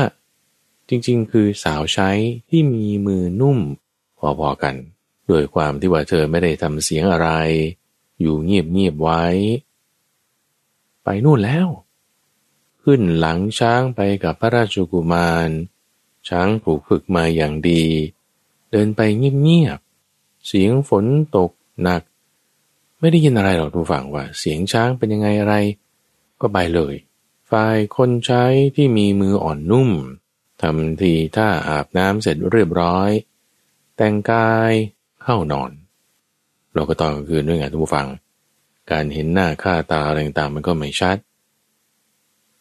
[0.88, 2.10] จริงๆ คือสาวใช้
[2.48, 3.58] ที่มีมือนุ่ม
[4.18, 4.74] พอๆกัน
[5.28, 7.28] โดยความที่ว่าเธอไม่ได้ทำเสียงอะไร
[8.20, 9.24] อยู่เงียบๆไว้
[11.02, 11.68] ไปนู่นแล้ว
[12.82, 15.48] ขึ้นหลังช้างไปกับพระราชกุมาร
[16.28, 17.84] ช้างผูกฝึกมาอย่างดี
[18.70, 21.04] เดินไปเงียบๆเสียงฝน
[21.36, 21.50] ตก
[21.82, 22.02] หนัก
[23.02, 25.54] ไม่ได้ยินอะไรหรอกทุกฝั่งว่า เสียงช้างเป็นยังไงอะไร
[26.40, 26.94] ก็ไปเลย
[27.50, 28.44] ฝ่ายคนใช้
[28.76, 29.90] ที่มีมืออ่อนนุ่ม
[30.62, 33.10] ทำทีถ้าอาบน้ำเสร็จเรียบร้อย
[33.96, 34.72] แต่งกาย
[35.22, 35.70] เข้านอน
[36.74, 38.08] เราก็ตอนกลางคืนด้วยไงทุกฝั่ง
[38.90, 41.16] การเห็นหน้าค่าตาอะไรต่างมันก็ไม่ชัด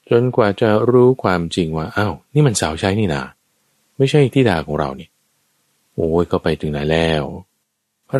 [0.10, 3.24] จนกว่าจะรู้ความจริงว่าอา้าวนี่มันสาวใช้นี่นา
[3.98, 5.10] ไม่ใช่ที่ดาของเราเนี่ย
[5.94, 7.24] โอ้ยก็ไปถึงไหนแล้ว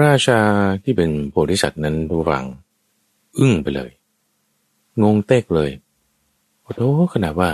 [0.04, 0.42] ราชา
[0.84, 2.46] ที่เป็นโพธิสัตว์นั้นดูฟัง
[3.38, 3.92] อึ้งไปเลย
[5.04, 5.72] งงเต๊กเลย
[6.62, 6.82] โอ้โห
[7.14, 7.52] ขนาดว่า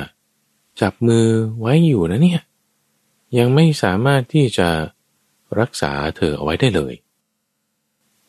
[0.82, 1.28] จับมือ
[1.60, 2.42] ไว้อยู่นะเนี่ย
[3.38, 4.70] ยังไม่สามารถที่จะ
[5.60, 6.94] รักษาเธอเอาไว้ได้เลย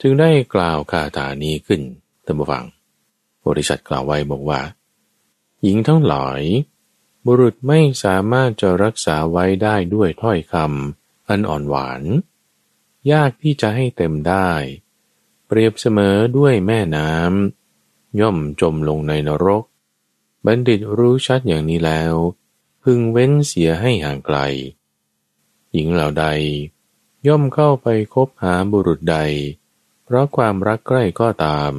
[0.01, 1.81] จึงได้กล่าวคาถานี้ขึ้น
[2.27, 2.65] ตามฟัง
[3.47, 4.61] บริษัทกล่าวไว้บอกว่า
[5.63, 6.43] หญิงทั้งหลาย
[7.27, 12.03] บุรุษไม่สามารถจะรักษาไว้ได้ด้วยถ้อยคำอันอ่อนหวาน
[13.13, 14.51] ยากที่จะให้เต็มได้
[15.47, 19.65] เปรียบเสมอด้วยแม่น้ำย่อมจมลงในนรก
[20.45, 22.15] บัณฑิตรู้ชัดอย่างนี้แล้ว
[22.83, 24.39] พึงเว้นเสียให้ห่างไกล
[25.73, 26.27] หญิงเหล่าใด
[27.27, 29.19] ย่อมเข้าไปคบหาบุรุษใด
[30.05, 31.73] เพราะความรักใกล้ก็ตาม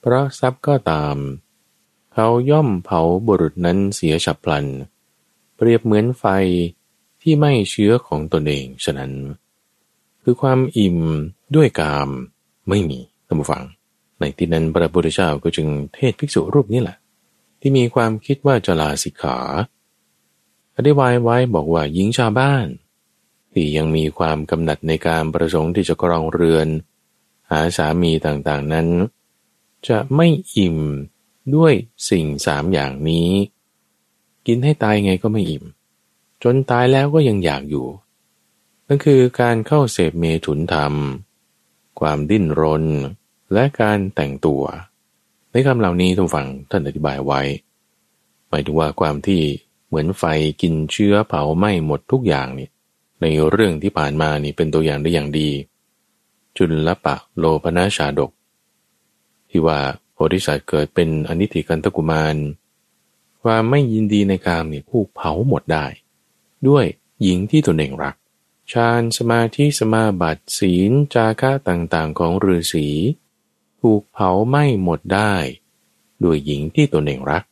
[0.00, 1.16] เพราะทรัพย์ก็ตาม
[2.14, 4.66] เขาย่อมเผาบุรุษนั้นเสียฉับพลัน
[5.56, 6.24] เปรียบเหมือนไฟ
[7.20, 9.12] ที่ไม่เชื้อของตนเองฉะนั้น
[10.28, 10.98] คือความอิ่ม
[11.56, 12.10] ด้วยกาม
[12.68, 13.64] ไม่มีท่านผู้ฟัง
[14.18, 16.96] ในที่นั้นพระพุทธเจ้าก็จึงเทศภิกษุรูปนี้แหละ
[17.60, 19.38] ที่มีความคิดว่าจะลาสิกขา
[20.76, 22.66] อธิบายไว้บอกว่าหญิงชาวบ้าน
[23.52, 26.68] ที่ยังมีความกำหนัดในการประสงค์ที่จะกรองเรือน
[27.50, 28.88] หาสามีต่างๆนั้น
[29.88, 30.78] จะไม่อิ่ม
[31.54, 31.72] ด้วย
[32.10, 33.30] สิ่งสามอย่างนี้
[34.46, 35.64] กินให้ตายไงก็ไม่อิ่ม
[36.42, 37.86] จนตายแล้วก็ยังอยากอยู่
[38.88, 40.94] นั่นคือการเข้าเสพเมถุนธรรม
[42.00, 42.84] ความดิ้นรน
[43.52, 44.62] และการแต่งตัว
[45.50, 47.40] ในคำเหล่านี้ทุกฝั่งท่านอธิบายไว้
[48.48, 49.40] หมายถึงว่าความที่
[49.86, 50.24] เหมือนไฟ
[50.62, 52.68] กินเชื้อเผาไหม้หมดทุกอย่างนี่
[53.22, 55.50] ในเรื่องที่ผ่านมานี่เป็นตัวอย่างได้อย่างดี
[56.56, 58.30] จุลปะโลภนาชาดก
[59.50, 59.78] ที่ว่า
[60.12, 62.36] โพธิสัตว์เกิดเป็นอนิติกันตกุมาร
[63.42, 65.86] ความไม่ยินดีในกามนี่ผู้เผาหมดได้
[66.68, 66.84] ด้วย
[67.22, 68.16] หญิงที่ตนเองรัก
[68.72, 72.88] ฌานสมาธิสมาบัติศีลจาระต่างๆของฤาษี
[73.80, 75.34] ถูกเผาไหม้หมดได้
[76.24, 77.44] ด้วยหญิงที่ตนเองรัก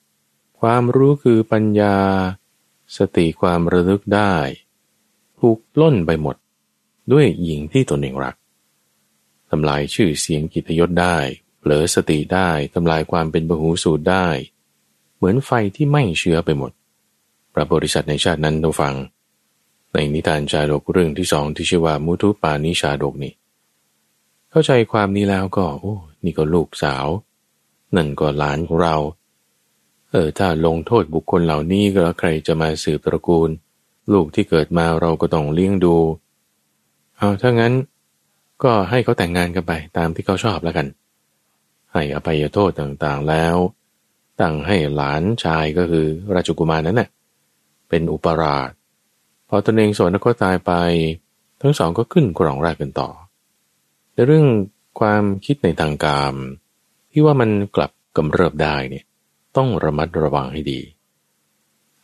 [0.60, 1.96] ความรู้คือปัญญา
[2.96, 4.34] สติความระลึกได้
[5.38, 6.36] ถูกล้นไปหมด
[7.12, 8.36] ด้วยหญิงที่ตนเองรัก
[9.50, 11.16] ทำลายชื่อเสียงกิตยศได้
[11.58, 14.26] เผลอสติได้ทำลายความเป็นบหูสูตรได้
[15.16, 16.72] เหมือนไฟที่ไหม้เชื้อไปหมด
[17.52, 18.94] พระบริษัทในชาตินั้นต้องฟัง
[19.94, 23.32] ในนิทานชาดกเรื่องที่สองที่ชื่อว่ามุทุปานิชาดกนี่
[24.50, 27.06] เข้าใจความนี้แล้วก็ โอ้นี่ก็ลูกสาว
[27.96, 28.96] นั่นก็หลานของเรา
[30.10, 33.50] เออถ้าลงโทษบุคคลเหล่านี้ก็แล้วใครจะมาสืบตระกูล
[34.12, 35.96] ลูกที่เกิดมาเราก็ต้องเลี้ยงดู
[37.16, 37.74] เอาถ้างั้น
[38.64, 40.86] ก็ให้เขาแต่งงานกันไปตามที่เขาชอบแล้วกัน
[41.92, 43.56] ให้อภัยโทษต่างๆแล้ว
[44.40, 47.08] ตั้งให้หลานชายก็คือราชกุมารนั้นน่ะ
[47.88, 48.70] เป็นอุปราช
[49.54, 50.72] อตนเองสวนก็ตายไป
[51.60, 53.08] ทั้งสองก็ขึ้นกรองรากันต่อ
[54.12, 54.46] ในเรื่อง
[55.00, 56.32] ความคิดในทางการ
[57.12, 59.04] ที่ว่ามันกลับกำเริบได้เนี่ย
[59.56, 60.80] ต้องระมัดระวังให้ดี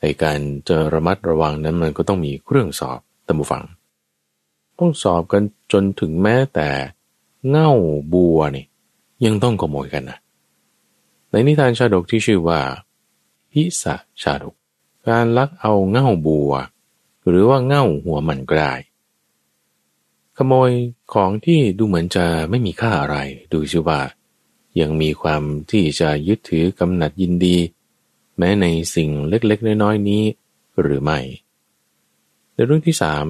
[0.01, 0.39] ในการ
[0.69, 3.65] จะระมัดระวังนั้นมันก็ต้องมีเครื่องสอบตัมฟัง
[4.79, 5.43] ต้องสอบกัน
[5.73, 6.69] จนถึงแม้แต่
[7.49, 7.71] เง่า
[8.13, 8.67] บัวนี่
[9.25, 10.19] ยังต้องขโมยกันนะ
[11.31, 12.61] ในนิทานชาดกที่ชื่อว่า
[13.51, 14.55] พิสะชาดก
[15.09, 16.53] การลักเอาเง่าบัว
[17.31, 18.75] หรือว่าเง่าหัวมันก็ได้
[20.37, 20.71] ขโมย
[21.13, 23.17] ของที่ดูเหมือนจะไม่มีค่าอะไร
[23.53, 24.01] ดูชิว่า
[24.81, 27.57] ยังมีความที่จะยึดถือกำหนัดยินดี
[28.39, 30.25] แม้ในสิ่งเล็กๆ น้อยๆนี้
[30.81, 31.19] หรือไม่
[32.55, 33.27] ในเรื่องที่สาม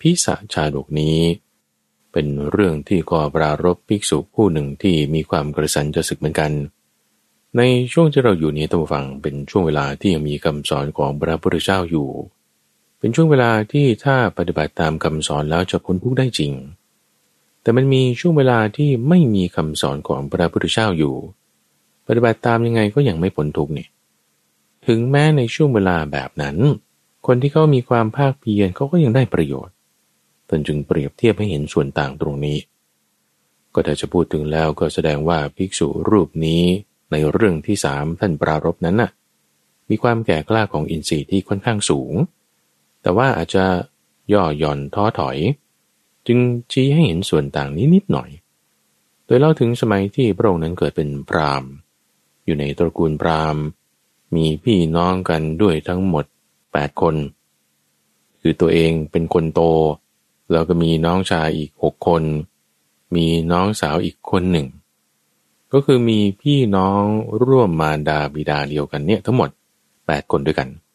[0.00, 1.18] พิสะชาดกนี้
[2.12, 6.52] เป็นเรื่องที่ก่อปรารบภิกษุผู้หนึ่งที่มีความกระสันจะศึกเหมือนกัน
[7.56, 12.08] ในช่วงที่เราอยู่นี้ตั้งฟังเป็นช่วงเวลาที่ยังมีคำสอนของพระพุทธเจ้าอยู่
[13.06, 16.52] เป็นช่วงเวลาที่ถ้าปฏิบัติตามคำสอนแล้วจะพ้นทุกข์ได้จริง
[17.62, 21.14] แต่มันมีช่วงเวลาที่ไม่มีคำสอนของพระพุทธเจ้าอยู่
[22.06, 23.86] ปฏิบัติตามยังไงก็ยังไม่พ้นทุกข์นี่
[24.86, 26.56] ถึงแม้ในช่วงเวลาแบบนั้น
[27.26, 29.74] คนที่เขามีความภาคเพียรเขาก็ยังได้ประโยชน์
[30.48, 32.58] ตนจึงเปรียบเทียบให้เห็นส่วนต่างตรงนี้
[33.74, 36.62] ก็ถ้าจะพูดถึงแล้วก็แสดงว่าภิกษุรูปนี้
[37.10, 39.10] ในเรื่องที่สามท่านปรารบนั้นน่ะ
[39.88, 42.14] มีความแก่กล้าของอินทรีย์ที่ค่อนข้างสูง
[43.06, 43.64] แต่ว่าอาจจะ
[44.32, 45.36] ย่อหย่อนท้อถอย
[46.26, 46.38] จึง
[46.72, 48.30] ชี้ให้เห็นส่วนต่างนี้นิดหน่อย
[49.24, 51.70] โดยเล่าถึงสมัยที่พระองค์นั้นเกิดเป็นพราหมณ์
[52.44, 53.62] อยู่ในตระกูลพราหมณ์
[54.34, 56.24] มีพี่น้องกันด้วยทั้งหมด
[56.64, 57.14] 8 คน
[58.40, 59.60] คือตัวเองเป็นคนโต
[60.52, 62.22] แล้วก็มีน้องชายอีก 6 คน
[63.14, 64.66] มีน้องสาวอีกคนหนึ่ง
[65.72, 67.02] ก็คือมีพี่น้อง
[67.44, 69.50] ร่วมมารดาบิดาเดียวกันเนี่ยทั้งหมด
[69.90, 70.85] 8 คนด้วยกันเ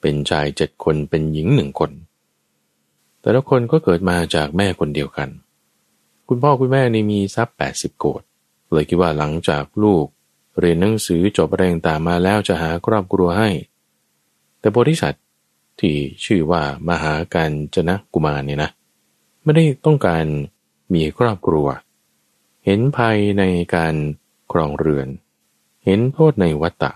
[0.00, 1.90] เป็นชายเจ็ดคนเป็นหญิงหนึ่งคน
[3.20, 5.28] แต่ละคนก็เกิดมาจากแม่คนเดียวกัน
[6.28, 8.22] คุณพ่อคุณแม่นี่มีทรัพย์แปดสิบโกด
[8.72, 10.06] เลยคิดว่าหลังจากลูก
[10.58, 13.50] เรียนหนังสือจบแรงตามมาแล้วจะหาครอบครัวให้
[14.60, 15.24] แต่โพธิสัตว์
[15.80, 15.94] ที่
[16.24, 18.70] ชื่อว่ามหาการจนะกุมารเนี่ยนะ
[19.42, 20.24] ไม่ได้ต้องการ
[20.94, 21.66] มีครอบครัว
[22.64, 23.44] เห็นภัยใน
[23.74, 23.94] การ
[24.52, 25.08] ครองเรือน
[25.84, 26.90] เห็นโทษในวัตตะ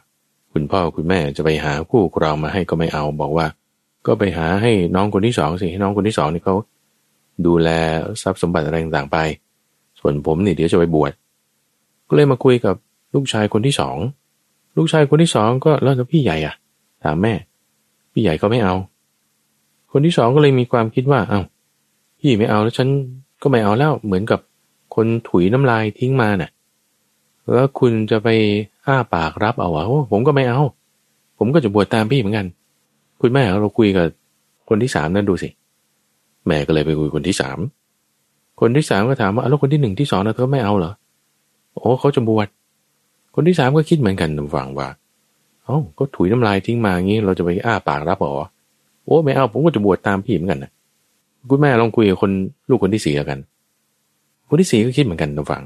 [0.55, 3.47] คุณพ่อคุณแม่จะไปหาคู่ครองมาให้ก็ไม่เอาบอกว่า
[4.07, 6.55] ก็ไปหาให้น้องคนที่สองสิให้น้องคนที่สองนี่เขา
[7.47, 7.69] ดูแล
[8.23, 9.19] ทรัพย์สมบัติอะไรต่างๆไป
[10.01, 11.13] ส่วนผมนี่เดี๋ยวจะไปบวช
[12.09, 12.75] ก็เลยมาคุยกับ
[13.15, 13.97] ลูกชายคนที่สอง
[14.77, 16.55] ลูกชายคนที่สองก็แล้วพี่ใหญ่อะ
[17.05, 17.35] ถามแม่
[18.13, 18.75] พี่ใหญ่ก็ไม่เอา
[19.93, 21.43] คนที่สองก็เลยมีความคิดว่าเอา้า
[22.21, 22.89] พี่ไม่เอาแล้วฉัน
[23.43, 24.41] ก็ไม่เอาแล้วเหมือนกับ
[24.95, 26.51] คนถุยน้ำลายทิ้งมาน่ะ
[27.53, 28.29] แล้วคุณจะไป
[28.87, 30.61] อ้าปากรับเอาวะผมก็ไม่เอา
[31.39, 32.47] ผมก็จะบวชตามพี่เหมือนกัน
[33.21, 34.07] คุณแม่เราคุยกับ
[34.69, 35.49] คนที่สามนั่นดูสิ
[36.47, 37.59] แม่ก็เลยไปคุยคนที่สาม
[38.61, 40.93] คนที่สามก็ถามว่าแล้วคนที่หนึ่งที่สองนะเธอไม่เอาเหรอ
[41.81, 42.49] โอ้เขาจะบวช
[43.35, 44.89] คนที่สามก็คิดเหมือนกันฟังว่า
[45.65, 48.35] เอ้าก็ถุยน้ำลายทิ้งมางี้ เราจะไปอ้าปากรับหรอ
[49.05, 50.71] โอ้ไม่เอา ผมก็จะบวชตามพี่เหมือนกันนะ
[51.51, 52.31] คุณแม่ลองคุยกับคน
[52.69, 53.39] ลูกคนที่สี่แล้วกัน
[54.49, 55.63] คนที่สี่ก็คิดเหมือนกันนะฟัง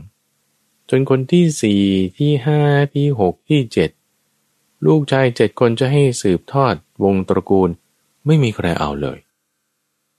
[0.91, 1.83] จนคนที่สี่
[2.19, 2.61] ที่ห้า
[2.95, 3.91] ที่หกที่เจ็ด
[4.87, 6.75] ลูกชายเจ็ดคนจะให้สืบทอด
[7.05, 7.69] วงตระกูล
[8.27, 9.19] ไม่มีใครเอาเลย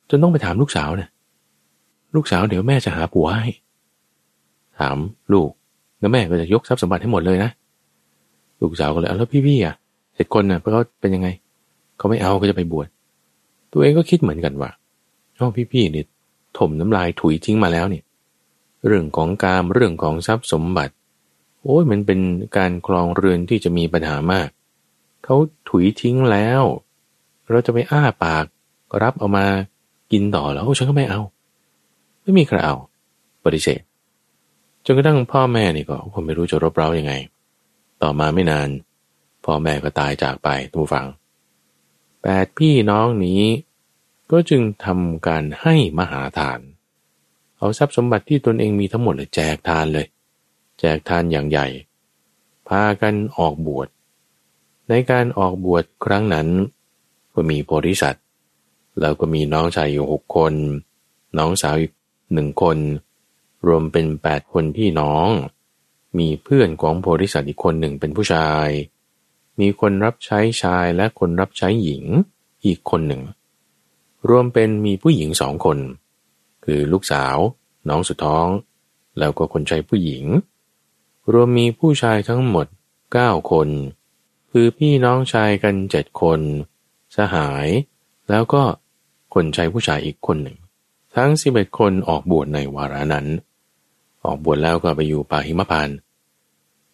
[0.09, 1.09] จนต้องไปถามลูกสาวเนะี่ย
[2.15, 3.47] ลูกสาวเดี๋ยวแม่จะหาผัวให้
[4.79, 4.97] ถาม
[5.33, 5.49] ลูก
[5.99, 7.51] แล้วแม่ก็จะยกทรัพย์สมบัติให้หมดเลยนะ
[8.61, 9.75] ลูกสาวก็เลยแล้วพี่ๆอะ
[10.15, 11.27] เจ็ดคนน่ะเขาเป็นยังไง
[11.97, 12.87] เขาไม่เอาก็จะไปบวช
[13.71, 14.69] ตัวเองก็คิดเหมือนกันว่า
[15.39, 16.05] อ๋อพี่ๆเนี่ย
[16.57, 18.03] ถมน้ำลายถุยทิ้งมาแล้วเนี่ย
[18.85, 20.93] เรื่องของการเรื่องของทรัพย์สมบัติ
[21.63, 22.19] โอ้ยมันเป็น
[22.57, 24.49] การคลองเรือนที่จะมีปัญหามาก
[25.23, 25.35] เขา
[25.69, 26.63] ถุยทิ้งแล้ว
[27.49, 28.45] เราจะไปอ้าปาก
[29.01, 29.47] รับเอามา
[30.11, 31.21] กินต่อแล้วฉันก็ไม่เอา
[32.21, 32.75] ไม่มีใครเอา
[33.43, 33.81] ปฏิเสธ
[34.85, 37.13] จนกระทั่งพ่อแม่นี่ก็ผมไม่รู้จะรบเร้ายังไง
[38.01, 38.69] ต่อมาไม่นาน
[39.45, 41.07] พ่อแม่ก็ตายจากไปทุกฝัง
[42.21, 43.43] แปดพี่น้องนี้
[44.31, 46.59] ก็จึงทำการให้มหาทาน
[47.59, 50.07] เอาทรัพย์สมบัติที่ตนเองมีทั้งหมดเลยแจกทานเลย
[50.79, 51.67] แจกทานอย่างใหญ่
[52.67, 53.87] พากันออกบวช
[54.89, 56.47] ในการออกบวชครั้งนั้น
[57.33, 58.25] ก็มีโพธิสัตว์
[58.99, 60.53] แล้วก็มีน้องชายอยู่หกคน
[61.37, 61.91] น้องสาวอีก
[62.33, 62.77] หนึ่งคน
[63.67, 65.27] รวมเป็นแปดคนพี่น้อง
[66.17, 68.67] มีเพื่อนของโพธิสัตว์อีกคนหนึ่งเป็นผู้ชาย
[69.59, 72.03] มีคนรับใช้ชายและคนรับใช้หญิง
[72.65, 73.21] อีกคนหนึ่ง
[74.29, 75.77] รวมเป็นมีผู้หญิงสองคน
[76.71, 77.37] คือลูกสาว
[77.89, 78.47] น้องสุดท้อง
[79.19, 80.23] แล้วก็คนใช้ผู้หญิง
[81.31, 82.67] รวมมีผู้ชายทั้งหมด
[83.13, 83.69] เก้าคน
[84.51, 86.39] คือพี่น้องชายกันเจ็ดคน
[87.15, 87.67] สหาย
[88.29, 88.63] แล้วก็
[89.33, 90.57] คนใช้ผู้ชายอีกคนหนึ่ง
[91.15, 93.27] ทั้งสิบเอ็ดคนออกบวชในวาระนั้น
[94.25, 95.89] ออกบวชแล้วก็ไปอยู่ป่าหิมพาน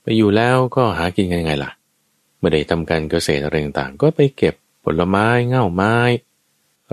[0.01, 1.71] ไปอยู่แล้วก็หากินกันยังไงล่ะ
[2.37, 4.53] เมื่อได้ทำการเกษตรอะไรต่างๆ ก็ไปเก็บ
[4.83, 5.95] ผลไม้เง่าไม้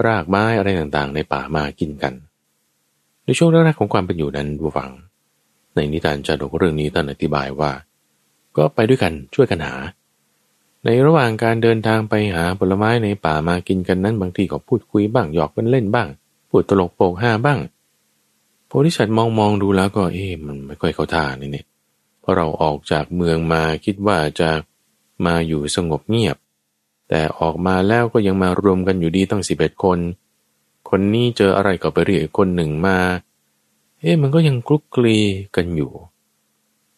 [0.06, 2.14] รากไม้อะไรต่างๆ ในป่ามากินกัน
[3.24, 4.90] ในช่วงแรกๆของความเป็นอยู่นั้นบูฟัง
[5.74, 7.70] ในนิทานจาดกเรื่องนี้ท่านอธิบายว่า
[8.56, 9.74] ก็ไปด้วยกันช่วยกันหา
[10.84, 16.08] ในระหว่างการเดินทางไปหาผลไม้ในป่ามากินกันนั้นบางทีก็พูดคุยบ้างหยอกกันเล่นบ้าง
[16.48, 17.60] พูดตลกโปกห้าบ้าง
[18.66, 21.66] โพธิสัตว์มองมองดูแล้วก็เอ๊ะมันไม่ค่อยเข้าท่านี่เนี่ย
[22.20, 24.50] เพราะเราออกจากเมืองมาคิดว่าจะ
[25.26, 26.36] มาอยู่สงบเงียบ
[27.08, 29.98] แต่ออกมาแล้วก็ยังมารวมกันอยู่ดีตั้งสิบเอ็ดคน
[30.94, 32.98] คนนี้เจออะไรก็ไปเรียกคนหนึ่งมา
[34.00, 35.16] เอ๊ะมันก็ยังคลุกคลี
[35.56, 35.92] กันอยู่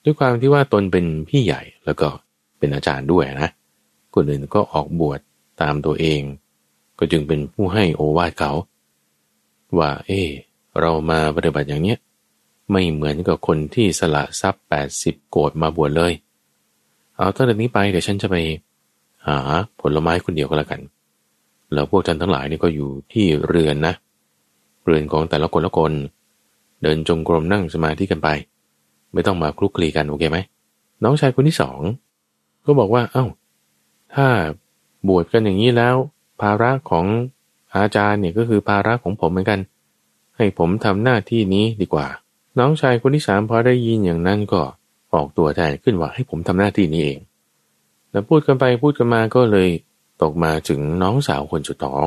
[0.04, 2.08] ด้วยความที่ว่าตนเป็นพี่ใหญ่แล้วก็
[2.58, 3.48] เป็นอาจารย์ด้วยนะ
[4.14, 5.20] คนอื่นก็ออกบวช
[5.60, 6.20] ตามตัวเอง
[6.98, 8.52] ก็จึงเป็นผู้ให้โอวาทเขา
[9.78, 10.22] ว่า เอ๊
[10.80, 11.98] เรามาปฏิบัติอย่างเนี้ย
[12.70, 16.12] ไม่เหมือนกับคนที่สละทรัพย์แปดสิบโกดมาบวชเลย
[17.16, 18.36] เอาตั้งแต่นี้ไปเดี๋ยวฉันจะไป
[19.26, 19.38] หา
[19.80, 20.80] ผลไม้คนเดียวก็แล้วกัน
[21.72, 23.94] แล้วพวกท่านทั้งหลายนี่ก็อยู่ที่เรือนนะ
[24.84, 25.92] เรือนของแต่ละคนละคน
[26.82, 28.28] เดินจงกรมนั่งสมาธิกันไป
[29.12, 30.38] ไม่ต้องมาคลุกคลีกันโอเคไหม
[31.04, 31.80] น้องชายคนที่สอง
[32.64, 33.26] ก็บอกว่า เอา้า
[34.14, 34.26] ถ้า
[35.08, 35.94] บวชกันอย่างนี้แล้ว
[36.40, 37.06] ภาระของ
[37.76, 39.60] อาจารย์เนี่ยก็คือภาระของผมเหมือนกัน
[40.36, 42.06] ให้ผมทำหน้าที่นี้ดีกว่า
[42.58, 44.62] น้องชายคนที่สามพอได้ยินอย่างนั้นก็
[45.14, 47.18] ออกตัวแทนขึ้นว่าให้ผมทำหน้าที่นี้เอง
[48.10, 49.68] แล้วพูดกันไปพูดกันมาก็เลย
[50.24, 52.06] ตกมาถึงน้องสาวคนสุดท้อง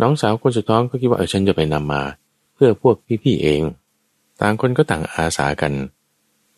[0.00, 2.02] น้องสาวคนสุดท้องก็คิดว่าเออฉันจะไปนำมา
[2.54, 3.62] เพื่อพวกพี่ๆเอง
[4.40, 5.72] ต่างคนก็ต่างอาสากัน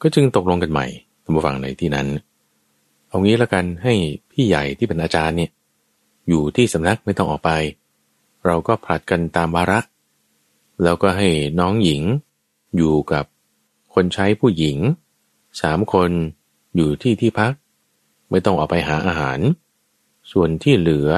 [0.03, 0.87] ก็จึงตกลงกันใหม่
[1.25, 2.09] ตามฟังในที่นั้น
[3.09, 3.95] เอางี้ละกันให้
[4.31, 5.51] พี่ใหญ่ที่เป็นอาจารย์เนี่ย
[6.29, 7.51] อยู่ที่สำนักไม่ต้องออกไป
[8.47, 9.81] เราก็ผลัดกันตามวาระ
[10.83, 11.29] แล้วก็ให้
[11.61, 12.03] น้องหญิง
[12.77, 13.25] อยู่กับ
[13.95, 14.79] คนใช้ผู้หญิง
[15.61, 16.11] สามคน
[16.77, 17.53] อยู่ที่ที่พัก
[18.31, 19.39] ไม่ต้องออกไปหาอาหาร
[20.31, 21.11] ส่วนที่เหลือ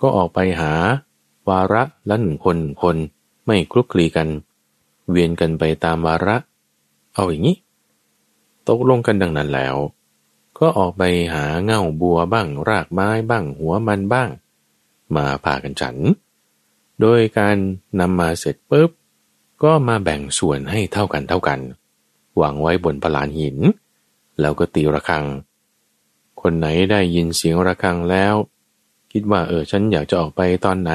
[0.00, 0.72] ก็ออกไปหา
[1.48, 2.96] วาระละหนึ่งคนคน
[3.46, 4.28] ไม่คลุกคลีกัน
[5.10, 6.36] เวียนกันไปตามวาระ
[7.14, 7.56] เอาอย่างนี้
[8.68, 9.76] ตกลงกันดังนั้นแล้ว
[10.58, 11.02] ก็ออกไป
[11.34, 14.30] หาเง่าบัวบ้าง รากไม้บ้าง หัวมันบ้าง
[15.16, 15.96] มาพากันฉัน
[17.00, 17.56] โดยการ
[18.00, 18.90] นำมาเสร็จปุ๊บ
[19.62, 21.60] ก็มาแบ่งส่วนให้เท่ากันเท่ากัน
[22.40, 23.58] วางไว้บนปลานหิน
[24.40, 25.24] แล้วก็ตีระฆัง
[26.42, 28.34] คนไหนได้ยินเสียงระฆังแล้ว
[29.12, 30.92] คิดว่าเออฉันอยากจะออกไปตอนไหน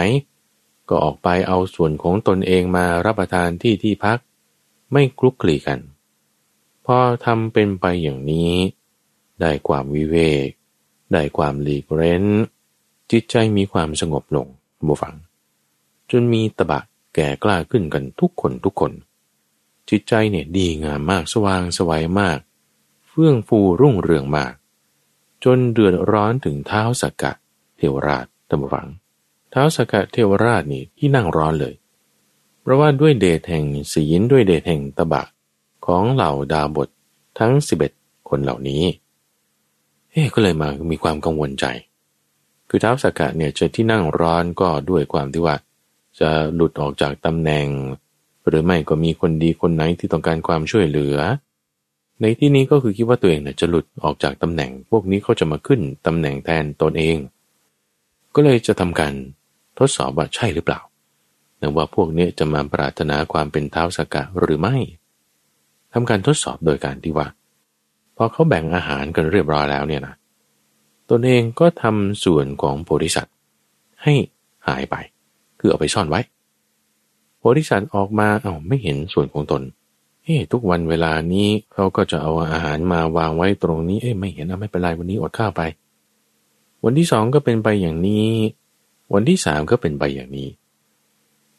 [0.89, 4.18] ก็ออกไปเอาส่วนของตนเองมารับประทานที่ที่พัก
[4.91, 5.80] ไม่คลุกคลีกัน
[6.86, 8.54] พอทำเป็นไปอย่างนี้
[9.41, 10.48] ได้ความวิเวก
[11.12, 12.26] ได้ความหลีกเร้น
[13.12, 14.48] จิตใจมีความสงบลง
[14.88, 15.16] บูฟัง
[16.12, 16.80] จนมีตบะ
[17.16, 18.91] แก่กล้าขึ้นกันทุกคนทุกคน
[19.89, 22.39] จิตใจเนี่ยดีงามมากสว่างสวัยมาก
[23.10, 24.54] เฟื่องฟูรุ่งเรืองมาก
[25.46, 27.32] จนเดือดร้อนถึงเท้าสกกะ
[27.78, 28.88] เทวราชตมฟัง
[29.52, 31.74] เท้าสกกะเทวราชนี่ที่นั่งร้อนเลย
[32.62, 35.24] เพราะว่าด้วยเดชแห่งศีลด้วยเดชแห่งตบะ
[35.86, 36.89] ของเหล่าดาบท
[37.39, 37.91] ทั้งสิบเอ็ด
[38.30, 38.84] คนเหล่านี้
[40.12, 41.66] เฮ้ก็เลยมามีความกังวลใจ
[42.70, 45.56] คือเท้าสกกะเนี่ยจะที่นั่งร้อนก็ด้วยความที่ว่า
[46.20, 47.68] จะหลุดออกจากตำแหน่ง
[48.48, 51.18] หรือไม่ก็มีคนดีคนไหนที่ต้องการความช่วยเหลือ
[52.22, 57.18] ในที่นี้ก็คือคิดว่าตัวเองเนี่ยจะหลุดออกจากตำแหน่ง พวกนี้เขาจะมาขึ้นตำแหน่งแทนตนเอง
[58.36, 59.13] ก็เลยจะทำการ
[59.80, 60.82] ทดสอบว่าใช่หรือเปล่า
[61.76, 64.76] ว่าพวกนี้จะมาปรารถนาความเป็นเท้าสกะหรือไม่
[65.93, 67.28] ทำการทดสอบโดยการที่ว่า
[68.16, 70.16] พอเขาแบ่งอาหารกันเรียบร้อยแล้วเนี่ยนะ
[71.09, 73.36] ตนเองก็ทำส่วนของโพธิสัตว์
[74.03, 74.13] ให้
[74.68, 74.95] หายไป
[75.59, 76.22] คือเอาไปซ่อนไว้
[77.38, 85.61] โพธิสัตว์ออกมาเอา้าไม่เห็นส่วนของตนเฮ้ทุกวันเวลานี้เขาก็จะเอาอาหารมาวางไว้ตรงนี้ เอ้ไม่เห็นเอาไม่เป็นไรวันนี้อดข้าวไป
[86.84, 88.30] วันที่สองก็เป็นไปอย่างนี้
[89.13, 90.49] วันที่สามก็เป็นไปอย่างนี้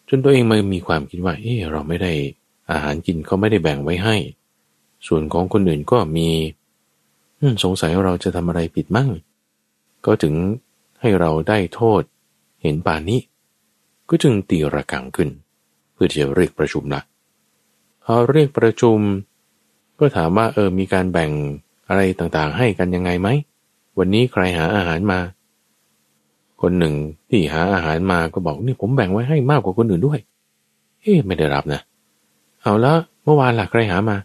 [0.09, 2.13] จนตัวเองมันมีความคิดว่า เอ้เราไม่ได้
[2.71, 4.17] อาหารกินเขาไม่ได้แบ่งไว้ให้
[5.07, 6.29] ส่วนของคนอื่นก็มี
[7.65, 9.11] สงสัยเราจะทำอะไรผิดมั่ง
[10.07, 10.35] ก็ถึง
[11.01, 12.03] ให้เราได้โทษ
[12.63, 13.21] เห็นป่านนี้
[14.09, 15.29] ก็จึงตีระฆังขึ้น
[15.93, 17.01] เพื่อที่จะเรียกประชุมละ
[18.09, 18.99] พอเรียกประชุม
[19.99, 21.31] ก็ถามว่าเออมีการแบ่ง
[21.89, 23.29] อะไรต่างๆ ให้กันยังไงไหม
[23.99, 25.19] วันนี้ใครหาอาหารมา
[26.61, 26.95] คนหนึ่ง
[27.31, 30.21] ที่หาอาหารมาก็บอกนี่ผมแบ่งไว้ให้มากกว่าคนอื่นด้วย
[31.01, 31.81] เอ๊ไม่ได้รับนะ
[32.63, 34.17] เอาล้วเมื่อวานหลักใครหามา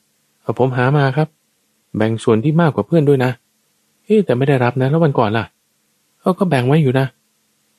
[0.41, 1.27] เอาผมหามาครับ
[1.97, 3.31] แบ่งส่วนที่มากกว่าเพื่อนด้วยนะ
[4.05, 5.45] เอ๊แต่ไม่ได้รับนะ แล้ววันก่อนล่ะ
[6.21, 7.05] เอาก็แบ่งไว้อยู่นะ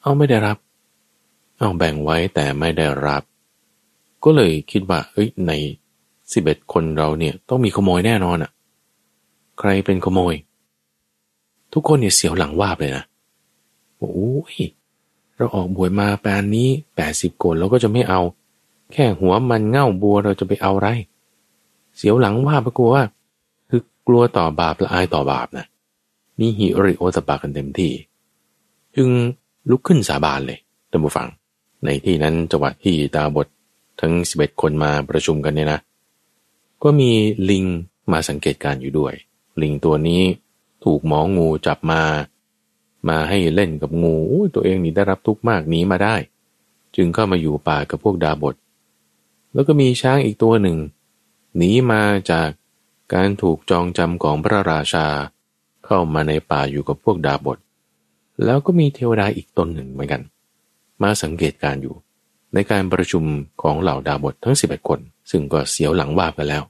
[0.03, 0.57] เอาไม่ได้รับ
[1.59, 3.23] เอาแบ่งไว้แต่ไม่ได้รับ
[4.25, 5.53] ก็เลยคิดว่า เอ้ยใน
[6.35, 8.51] สิบเอ็ดคนเราเนี่ยต้องมีขโมยแน่นอนอะ่ะ
[9.59, 10.35] ใครเป็นขโมย
[11.73, 13.05] ทุกคนเนี่ยเสียวหลังวาบเลยนะ
[13.99, 14.15] โอ้
[14.55, 14.57] ย
[15.37, 18.21] เราออกบวยมาแปนนี้แปดสิบคนเราก็จะไม่เอา
[18.93, 20.89] แค่หัวมันเง่าบัวเราจะไปเอาไร
[21.97, 23.05] เสียวหลังว่าปกลัวว่า
[23.69, 25.67] คือกลัวต่อบาปละอายต่อบาปนะ
[26.41, 27.93] นี่หิริโอตปากันเต็มที่
[28.97, 29.09] จึง
[29.71, 30.59] ลุกขึ้นสาบานเลย
[30.91, 31.29] ท่านผู้ฟัง
[31.85, 33.47] ในที่นั้นจังหวะที่ตาบท
[34.01, 35.81] ทั้งสิบเอ็ดคนมาประชุมกันเนี่ยนะ
[36.83, 37.11] ก็มี
[37.51, 37.65] ลิง
[38.13, 39.15] มาสังเกตการอยู่ด้วย
[39.63, 40.23] ลิงตัวนี้
[40.85, 42.03] ถูกหมองูจับมา
[43.09, 44.17] มาให้เล่นกับงู
[44.55, 46.17] ตัวเองนี่ได้รับทุกข์มากหนีมาได้
[46.97, 48.55] จึงเข้ามาอยู่ป่ากับพวกดาบท
[49.53, 50.79] แล้วก็มีช้างอีกตัวหนึ่ง
[51.57, 52.49] หนีมาจาก
[53.15, 55.07] การถูกจองจำของพระราชา
[55.87, 57.59] เข้ามาในป่าอยู่กับพวกดาบท
[58.45, 60.23] แล้วก็มีเทวดาอีกตนหนึ่งเหมือนกัน
[61.03, 61.95] มาสังเกตการอยู่
[62.55, 63.25] ในการประชุม
[63.63, 66.63] ของเหล่าดาบททั้งสิบเอ็ดคน ซึ่งก็เสียวหลังว่าไปแล้ว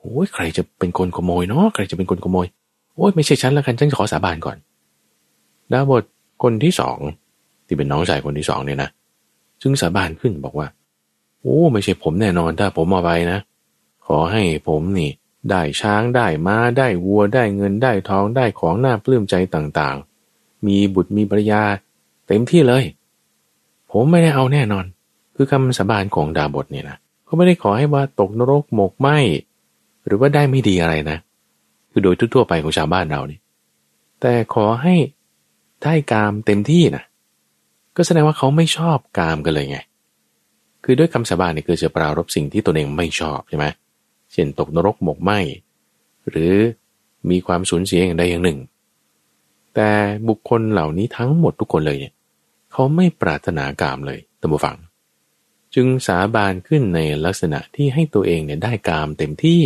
[0.00, 2.46] โอ้ยใครจะเป็นคนขโมยเนาะใครจะเป็นคนขโมย
[2.94, 4.56] โอ้ยไม่ใช่ฉันแล้วกันฉันขอสาบานก่อน
[5.72, 6.04] ดาบท
[6.42, 6.98] คนที่สอง
[7.66, 8.90] ที่เป็นน้องชายคนที่สองเนี่ยนะ
[9.62, 10.68] ซึ่งสาบานขึ้นบอกว่า
[11.40, 13.38] โอ้ไม่ใช่ผมแน่นอนถ้าผมมาไปนะ
[14.06, 15.10] ขอให้ผมนี่
[15.50, 21.62] ได้ช้างได้ม้าได้วัวได้เงินได้ทองได้ของหน่าปลื้มใจต่างๆ มีบุตรมีภรรยา
[22.26, 22.84] เต็มที่เลย
[23.90, 24.84] ผมไม่ได้เอาแน่นอน
[25.34, 29.08] คือคำสาบานของดาบทเนี่ยนะเขาไม่ได้ขอให้ว่าตกนรกหมกไหม
[30.10, 31.18] หรือว่าได้ไม่ดีอะไรนะ
[31.90, 33.38] คือโดยทั่วไปของชาวบ้านเรานี่
[34.20, 34.94] แต่ขอให้
[35.82, 37.04] ได้กามเต็มที่นะ
[37.96, 39.78] ก็แสดงว่าเขาไม่ชอบกามกันเลยไง
[40.84, 43.66] คือด้วยคำสาบานนี่คือจะปรารบสิ่งที่ตนเองไม่ชอบใช่ไหม
[44.32, 45.32] เช่นตกนรกหมกไหม
[46.30, 46.54] หรือ
[47.30, 48.58] มีความสูญเสียอย่างใดอย่างหนึ่ง
[49.74, 49.90] แต่
[50.28, 52.14] บุคคลเหล่านี้ทั้งหมดทุกคนเลยเนี่ย
[52.72, 54.76] เขาไม่ปรารถนากามเลยตัมบูฟัง
[55.74, 59.62] จึงสาบานขึ้นในลักษณะที่ให้ตัวเองเนี่ยได้กามเต็มที่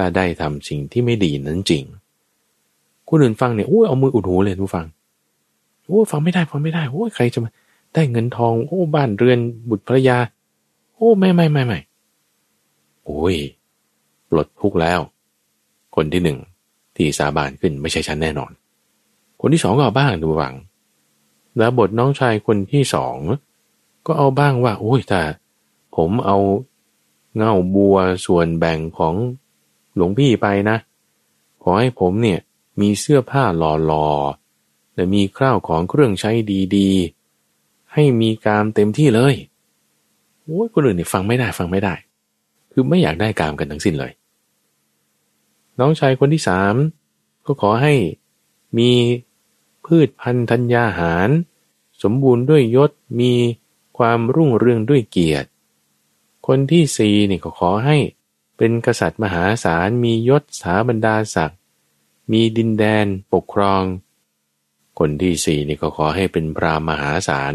[0.00, 1.84] ถ้าได้ทำสิ่งที่ไม่ดีนั้นจริง
[3.08, 4.86] คนอื่นฟังเนี่ยโอ้ยเอามืออุดหูเลยทุกฟัง
[5.86, 7.50] โอ้ฟังไม่ได้ฟังไม่ได้โอ้ใครจะมา
[7.94, 9.38] ได้เงินทอง โอ้บ้านเรือน
[9.70, 10.18] บุตรภรรยา
[10.94, 11.78] โอ้ไม่ไม่ไม่ไม่
[13.04, 13.36] โอ้ย
[14.28, 15.00] ปลดทุกแล้ว
[15.96, 16.38] คนที่หนึ่ง
[16.96, 18.52] ที่สาบานขึ้นไม่ใช่ฉันแน่นอน
[19.40, 20.54] คนที่สองก็เอาบ้างดูวัง
[21.58, 23.16] แล้วบทน้องชายคนที่สอง
[24.06, 25.22] ก็เอาบ้างว่า โอ้ยแต่
[25.96, 26.38] ผมเอา
[27.36, 27.96] เง่าบัว
[28.26, 29.14] ส่วนแบ่งของ
[29.98, 30.76] หลวงพี่ไปนะ
[31.62, 32.40] ขอให้ผมเนี่ย
[32.80, 36.30] มีเสื้อผ้าหล่อๆและมีข้าวของเครื่องใช้
[36.76, 39.34] ดีๆ ให้มีกามเต็มที่เลย
[40.42, 41.94] โอ้ยคนอื่นนี่ฟังไม่ได้ฟังไม่ได้
[42.72, 44.12] คือไม่อยากได้กามกันทั้งสิ้นเลย
[45.78, 46.74] น้องชายคนที่สาม
[47.46, 47.94] ก็ขอให้
[48.78, 48.90] มี
[49.84, 51.28] พืชพันธุ์ธัญญาหาร
[52.02, 52.90] สมบูรณ์ด้วยยศ
[53.20, 53.32] มี
[53.98, 55.48] ความรุ่งเรืองด้วยเกียรติ
[56.46, 57.96] คนที่สี่นี่ก็ขอให้
[58.58, 61.60] เป็นกษัตริย์มหาศาลมียศสาบรรดาศักดิ์
[62.32, 63.82] มีดินแดนปกครอง
[64.98, 67.54] คนที่สี่นี่ก็ขอให้เป็นพรามมหาศาล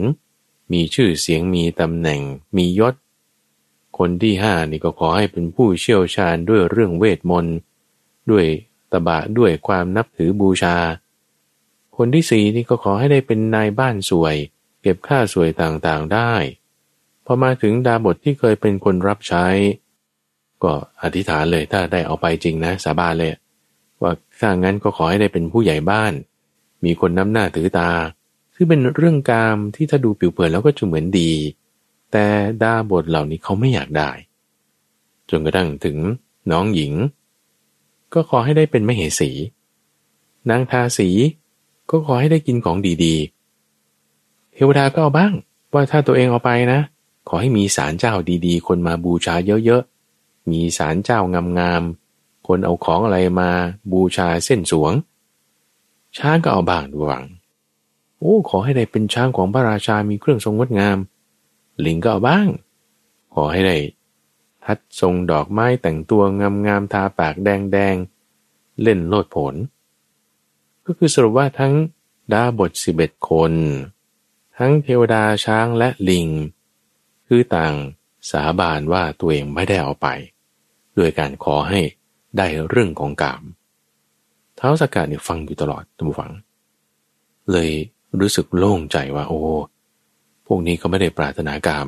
[0.72, 2.22] มีชื่อเสียงมีตำแหน่ง
[2.58, 2.96] มียศ
[3.98, 7.56] คนที่ห้านี่ก็ขอให้เป็นผู้เชี่ยวชาญด้วยเรื่องเวทมนต์
[8.32, 8.46] ด้วย
[8.92, 10.78] ตบะด้วยความนับถือบูชา
[11.98, 14.36] คนที่สี่นี่ก็ขอให้ได้เป็นนายบ้านสวย
[14.82, 16.34] เก็บค่าสวยต่างๆได้
[17.26, 19.46] พอมาถึงดาบทที่เคยเป็นคนรับใช้
[20.64, 23.32] ก็อธิษฐานเลยถ้าได้เอาไปจริงนะ สาบานเลย
[24.02, 26.14] ว่าถ้างั้นก็ขอให้ได้เป็นผู้ใหญ่บ้าน
[26.86, 27.92] มีคนน้ำหน้าถือตา
[28.56, 31.32] ซึ่งเป็นเรื่องกามที่ถ้าดูปิวเปิดแล้วก็จะเหมือนดี
[32.12, 32.26] แต่
[32.64, 34.10] ดาบทเหล่านี้เขาไม่อยากได้
[35.30, 35.98] จนกระทั่งถึง
[36.52, 36.94] น้องหญิง
[38.14, 39.32] ก็ขอให้ได้เป็นมเหสี
[40.50, 41.10] นางทาสี
[41.92, 45.34] ก็ขอให้ได้กินของดีๆ เทวดาก็เอาบ้าง
[45.74, 46.80] ว่าถ้าตัวเองเอาไปนะ
[47.30, 48.14] ขอให้มีศาลเจ้า
[48.46, 49.36] ดีๆ คนมาบูชา
[49.66, 49.93] เยอะๆ
[50.52, 51.20] มีศาลเจ้า
[51.60, 53.50] งามๆ คนเอาของอะไรมา
[53.92, 54.94] บูชาเส้นสวง
[56.18, 57.26] ช้างก็เอาบ้างดวัง
[58.20, 60.98] โอ้ ขอให้ได้เป็นช้างของพระราชา มีเครื่องทรงงดงาม
[61.86, 62.48] ลิงก็เอาบ้าง
[63.34, 63.78] ขอให้ได้
[64.66, 66.24] ทัดทรงดอกไม้แต่งตัว
[66.68, 69.56] งามๆ ทาปากแดงๆ เล่นโลดผล
[70.86, 71.74] ก็คือสรุปว่าทั้ง
[72.34, 73.54] ดาบทสิบเอ็ดคน
[74.58, 76.28] ทั้งเทวดาช้างและลิง
[77.28, 77.74] คือต่าง
[78.30, 80.08] สาบานว่าตัวเองไม่ได้เอาไป
[80.98, 81.80] ด้วยการขอให้
[82.38, 83.42] ได้เรื่องของกาม
[84.56, 86.32] เท้าสกกัดเนี่ยฟังอยู่ตลอดทุกฝัง
[87.52, 87.70] เลย
[88.20, 89.40] รู้สึกโล่งใจว่า โอ้
[90.48, 91.88] พวกนี้เขาไม่ได้ปรารถนากาม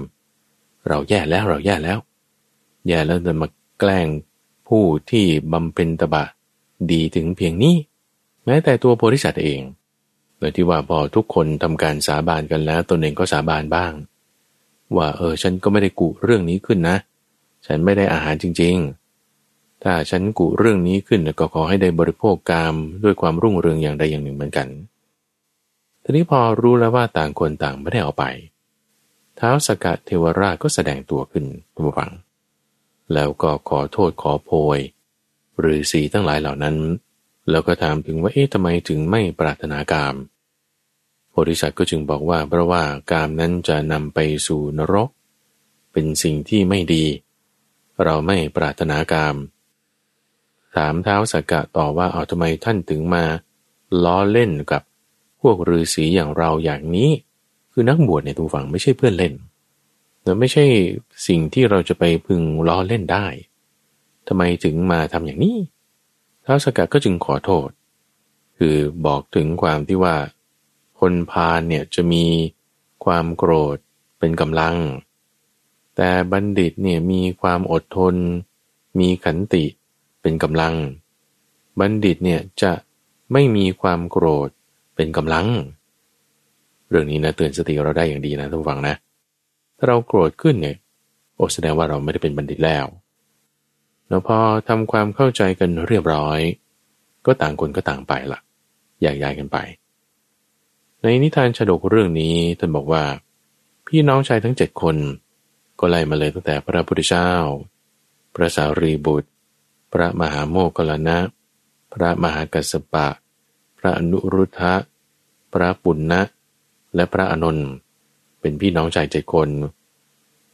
[0.88, 2.00] เราแย่แล้วเราแย่แล้ว
[2.88, 3.48] แย่แล้วจะมา
[3.80, 4.08] แกล้ง
[4.68, 6.26] ผู้ที่บำเพ็ญตบะ
[6.92, 7.76] ดีถึงเพียงนี้
[8.46, 9.62] แม้แต่ตัวโพธิสัตว์เอง
[10.38, 13.94] โดยที่ว่าพอทุกคนทำการสาบานกันแล้วตนเองก็สาบานบ้าง
[14.98, 16.98] ว่าเออฉันก็ไม่ได้กุเรื่องนี้ขึ้นนะ
[17.66, 18.76] ฉันไม่ได้อาหารจริง
[19.32, 24.68] ๆ ถ้าฉันกุเรื่องนี้ขึ้นก็ขอให้ได้บริโภคกามด้วยความรุ่งเรืองอย่างใดอย่างหนึ่งเหมือนกัน
[26.04, 28.24] ทีนี้พอรู้แล้วว่าต่างคนต่างไม่ได้เอาไป
[29.40, 32.12] ท้าวสกัดเทวราชก็แสดงตัวขึ้นทุกฝัง
[33.14, 34.80] แล้วก็ขอโทษขอโพย
[35.60, 36.76] หรือสีทั้งหลายเหล่านั้น
[37.50, 40.16] แล้วก็ถามถึงว่าเอ๊ะทำไมถึงไม่ปรารถนากาม
[41.30, 45.10] โพธิสัตว์ก็จึงบอกว่าเพราะว่ากามนั้นจะนำไปสู่นรก
[45.92, 47.06] เป็นสิ่งที่ไม่ดี
[48.04, 49.36] เราไม่ปรารถนากาม
[50.76, 53.24] ถามเท้าสักกะต่อว่าเอาทำไมท่านถึงมา
[54.04, 54.82] ล้อเล่นกับ
[55.42, 57.10] พวกฤาษีอย่างเราอย่างนี้
[57.72, 59.34] คือนักบวชในตัวฝั่งไม่ใช่เพื่อนเล่น
[60.22, 60.66] แต่ไม่ใช่
[61.28, 63.28] สิ่งที่เราจะไปพึงล้อเล่นได้
[64.28, 65.58] ทำไมถึงมาทำอย่างนี้
[66.46, 67.70] ท้าวสกัดก็จึงขอโทษ
[68.58, 68.76] คือ
[69.06, 70.16] บอกถึงความที่ว่า
[71.00, 72.26] คนพาลเนี่ยจะมี
[73.06, 73.78] ความโกรธ
[74.20, 74.76] เป็นกำลัง
[75.96, 78.16] แต่บัณฑิตเนี่ยมีความอดทน
[79.00, 79.66] มีขันติ
[80.22, 80.76] เป็นกำลัง
[81.80, 82.72] บัณฑิตเนี่ยจะ
[83.34, 84.50] ไม่มีความโกรธ
[84.96, 85.48] เป็นกำลัง
[86.90, 88.96] เรื่องนี้นะเตือนสติเราได้อย่างดีนะทุกฝังนะ
[89.78, 90.76] ถ้าเราโกรธขึ้นเนี่ย
[91.36, 92.86] โอ้แสดงว่าเราไม่ได้เป็นบัณฑิตแล้ว
[94.10, 94.38] แล้วพอ
[94.68, 96.40] ทำความเข้าใจกันเรียบร้อย
[97.26, 98.40] ก็ต่างคนก็ต่างไปละ
[99.02, 99.58] แยกย้ายกันไป
[101.02, 103.04] ในนิทานฉดกเรื่องนี้ท่านบอกว่า
[103.88, 104.96] พี่น้องชายทั้งเจ็ดคน
[105.80, 107.32] ก็ไล่มาเลยตั้งแต่พระพุทธเจ้า
[108.36, 109.30] พระสารีบุตร
[109.94, 111.18] พระมหาโมกขลานะ
[111.94, 113.08] พระมหากัสปะ
[113.78, 114.76] พระอนุรุทธะ
[115.54, 116.22] พระปุณณะ
[116.96, 117.70] และพระอนนท์
[118.40, 119.50] เป็นพี่น้องชายเจ็ดคน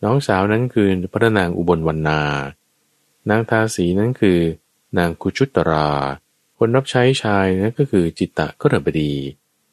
[0.04, 2.22] น้องสาวนั้นคือพระนางอุบลวรรณา
[3.30, 4.40] นางทาสีนั้นคือ
[4.98, 5.88] นางคุชุตรา
[6.58, 9.14] คนรับใช้ชายนั้นก็คือจิตตะกรบดี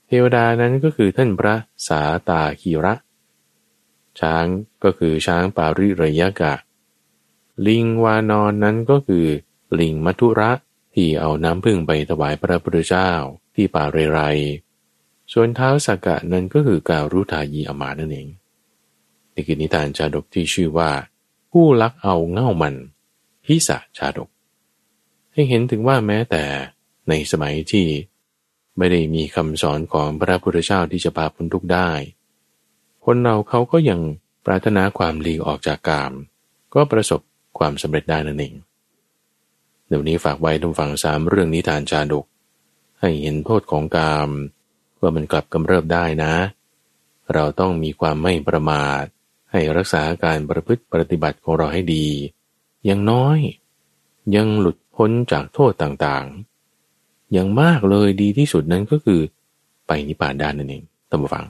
[0.07, 1.55] เทวดานั้นก็คือท่านพระ
[1.89, 2.95] สาตาคีระ
[4.21, 4.47] ช้าง
[4.85, 6.55] ก็คือช้างปาริระยะกะ
[7.67, 9.27] ลิงวานอนนั้นก็คือ
[9.79, 10.51] ลิงมัทุระ
[10.95, 13.11] ที่เอาน้ำพึ่งไปถวายพระพุทธเจ้า
[13.55, 14.21] ที่ป่าเรไร
[15.33, 18.29] ส่วนเท้าสักกะนั้นก็คือการรู้ทายีอมานั่นเอง
[19.35, 20.91] นี่คือนิทานชาดกที่ชื่อว่า
[21.53, 22.75] ผู้ลักเอาเง่ามัน
[23.45, 24.29] พิสะชาดก
[25.33, 26.45] ให้เห็นถึงว่าแม้แต่
[27.09, 27.87] ในสมัยที่
[28.79, 31.91] ไม่ได้มีคำสอนของพระพุทธเจ้าที่จะพาพ้นทุกข์ได้
[33.11, 34.01] คนเราเขาก็ยัง
[34.47, 36.13] ปรารถนาความหลีกออกจากกาม
[36.75, 37.21] ก็ประสบ
[37.59, 38.55] ความสำเร็จได้นั่นเอง
[39.89, 42.25] เดี๋ยวนี้ฝากไว้ทุกฝั่งสามเรื่องนิทานชาดก
[43.01, 44.31] ให้เห็นโทษของกาม
[45.01, 46.35] ว่ามันกลับกำเริบได้นะ
[47.35, 49.05] เราต้องมีความไม่ประมาท
[49.51, 52.07] ให้รักษาการประพฤติปฏิบัติของเราให้ดี
[52.85, 53.39] อย่างน้อย
[54.37, 59.21] ยังหลุดพ้นจากโทษต่างๆ อย่างมากเลยดีที่สุดนั้นก็คือ
[59.87, 60.83] ไปนิพพานได้นั่นเอง
[61.13, 61.47] ตัมบูฟัง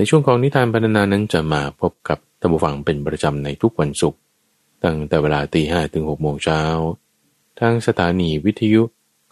[0.00, 4.20] ในช่วงของนิทานพัฒนานั้นจะมาพบกับตัมบูฟังเป็นประจำในทุกวันศุกร์
[4.84, 6.62] ตั้งแต่เวลาตีห้ถึงหกโมงเช้า
[7.60, 8.82] ทางสถานีวิทยุ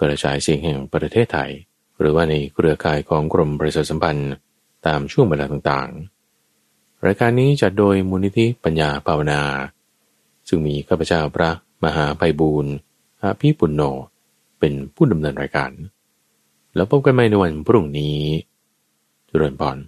[0.01, 1.51] กระจายเสียงแห่งประเทศไทย
[1.99, 4.33] หรือว่าในเครือข่ายของกรมประชาสัมพันธ์
[4.87, 9.43] ตามช่วงเวลาต่างๆ รายการนี้จัดโดยมูลนิธิปัญญาภาวนา
[10.49, 11.51] ซึ่งมีข้าพเจ้าพระ
[11.85, 12.73] มหาไพบูรณ์
[13.23, 13.83] อาภีปุณโญ
[14.59, 15.71] เป็นผู้ดำเนินรายการ
[16.75, 18.19] แล้วพบกันใหม่ในวันพรุ่งนี้
[19.31, 19.79] จุริญพร